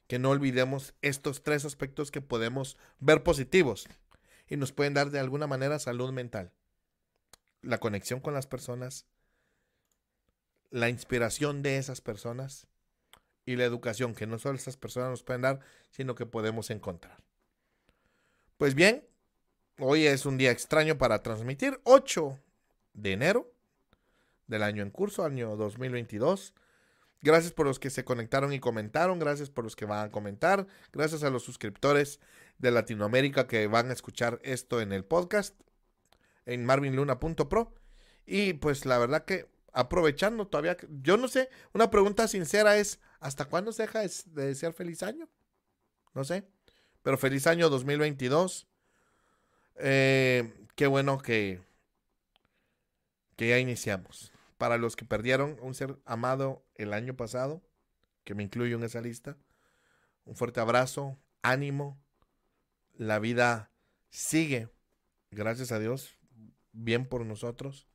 que 0.08 0.20
no 0.20 0.30
olvidemos 0.30 0.96
estos 1.02 1.44
tres 1.44 1.66
aspectos 1.66 2.12
que 2.12 2.22
podemos 2.22 2.78
ver 3.00 3.24
positivos 3.24 3.88
y 4.48 4.56
nos 4.56 4.72
pueden 4.72 4.94
dar 4.94 5.12
de 5.12 5.20
alguna 5.20 5.48
manera 5.48 5.80
salud 5.80 6.12
mental. 6.12 6.54
La 7.62 7.80
conexión 7.80 8.22
con 8.22 8.34
las 8.34 8.48
personas, 8.48 9.06
la 10.70 10.90
inspiración 10.90 11.62
de 11.62 11.78
esas 11.78 12.02
personas 12.02 12.68
y 13.46 13.56
la 13.56 13.64
educación 13.64 14.14
que 14.14 14.28
no 14.28 14.40
solo 14.40 14.58
esas 14.58 14.78
personas 14.78 15.10
nos 15.10 15.24
pueden 15.24 15.42
dar, 15.42 15.60
sino 15.90 16.16
que 16.16 16.26
podemos 16.26 16.70
encontrar. 16.70 17.24
Pues 18.58 18.76
bien, 18.76 19.08
hoy 19.80 20.06
es 20.06 20.26
un 20.26 20.38
día 20.38 20.52
extraño 20.52 20.98
para 20.98 21.24
transmitir, 21.24 21.80
8 21.84 22.40
de 22.94 23.12
enero 23.14 23.54
del 24.48 24.64
año 24.64 24.84
en 24.84 24.90
curso, 24.90 25.24
año 25.24 25.56
2022. 25.56 26.54
Gracias 27.22 27.54
por 27.54 27.66
los 27.66 27.80
que 27.80 27.90
se 27.90 28.04
conectaron 28.04 28.54
y 28.54 28.60
comentaron, 28.60 29.20
gracias 29.20 29.50
por 29.50 29.64
los 29.64 29.76
que 29.76 29.86
van 29.86 30.08
a 30.08 30.12
comentar, 30.12 30.68
gracias 30.92 31.24
a 31.24 31.30
los 31.30 31.44
suscriptores 31.44 32.20
de 32.58 32.72
Latinoamérica 32.72 33.48
que 33.48 33.68
van 33.68 33.90
a 33.90 33.94
escuchar 33.94 34.40
esto 34.44 34.82
en 34.82 34.92
el 34.92 35.06
podcast 35.06 35.60
en 36.46 36.66
marvinluna.pro. 36.66 37.74
Y 38.26 38.54
pues 38.54 38.86
la 38.86 38.98
verdad 38.98 39.26
que 39.26 39.48
aprovechando 39.78 40.48
todavía, 40.48 40.76
yo 41.04 41.18
no 41.18 41.28
sé, 41.28 41.52
una 41.72 41.92
pregunta 41.92 42.28
sincera 42.28 42.78
es, 42.78 43.00
¿hasta 43.20 43.46
cuándo 43.46 43.72
se 43.72 43.84
deja 43.84 44.02
de 44.02 44.48
desear 44.48 44.74
feliz 44.74 45.04
año? 45.04 45.30
No 46.16 46.24
sé, 46.24 46.48
pero 47.04 47.20
feliz 47.20 47.46
año 47.46 47.70
2022. 47.70 48.68
Eh, 49.76 50.66
qué 50.74 50.88
bueno 50.88 51.20
que, 51.20 51.62
que 53.36 53.50
ya 53.50 53.60
iniciamos. 53.60 54.32
Para 54.58 54.78
los 54.80 54.96
que 54.96 55.06
perdieron 55.06 55.60
un 55.62 55.76
ser 55.76 56.00
amado 56.06 56.66
el 56.74 56.92
año 56.92 57.16
pasado, 57.16 57.62
que 58.24 58.34
me 58.34 58.42
incluyo 58.42 58.78
en 58.78 58.84
esa 58.84 59.00
lista, 59.00 59.38
un 60.26 60.36
fuerte 60.36 60.60
abrazo, 60.60 61.20
ánimo. 61.44 62.02
La 62.96 63.20
vida 63.20 63.72
sigue, 64.10 64.70
gracias 65.30 65.72
a 65.72 65.78
Dios, 65.78 66.18
bien 66.72 67.06
por 67.06 67.28
nosotros. 67.28 67.88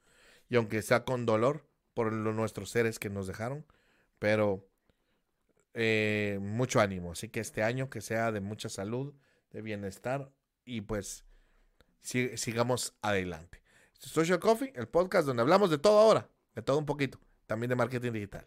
Y 0.48 0.54
aunque 0.54 0.80
sea 0.82 1.04
con 1.04 1.26
dolor 1.26 1.71
por 1.94 2.12
nuestros 2.12 2.70
seres 2.70 2.98
que 2.98 3.10
nos 3.10 3.26
dejaron, 3.26 3.64
pero 4.18 4.66
eh, 5.74 6.38
mucho 6.40 6.80
ánimo. 6.80 7.12
Así 7.12 7.28
que 7.28 7.40
este 7.40 7.62
año 7.62 7.90
que 7.90 8.00
sea 8.00 8.32
de 8.32 8.40
mucha 8.40 8.68
salud, 8.68 9.14
de 9.50 9.62
bienestar 9.62 10.30
y 10.64 10.82
pues 10.82 11.24
sigamos 12.00 12.94
adelante. 13.02 13.62
Social 13.94 14.40
Coffee, 14.40 14.72
el 14.74 14.88
podcast 14.88 15.26
donde 15.26 15.42
hablamos 15.42 15.70
de 15.70 15.78
todo 15.78 15.98
ahora, 15.98 16.28
de 16.54 16.62
todo 16.62 16.78
un 16.78 16.86
poquito, 16.86 17.20
también 17.46 17.70
de 17.70 17.76
marketing 17.76 18.12
digital. 18.12 18.46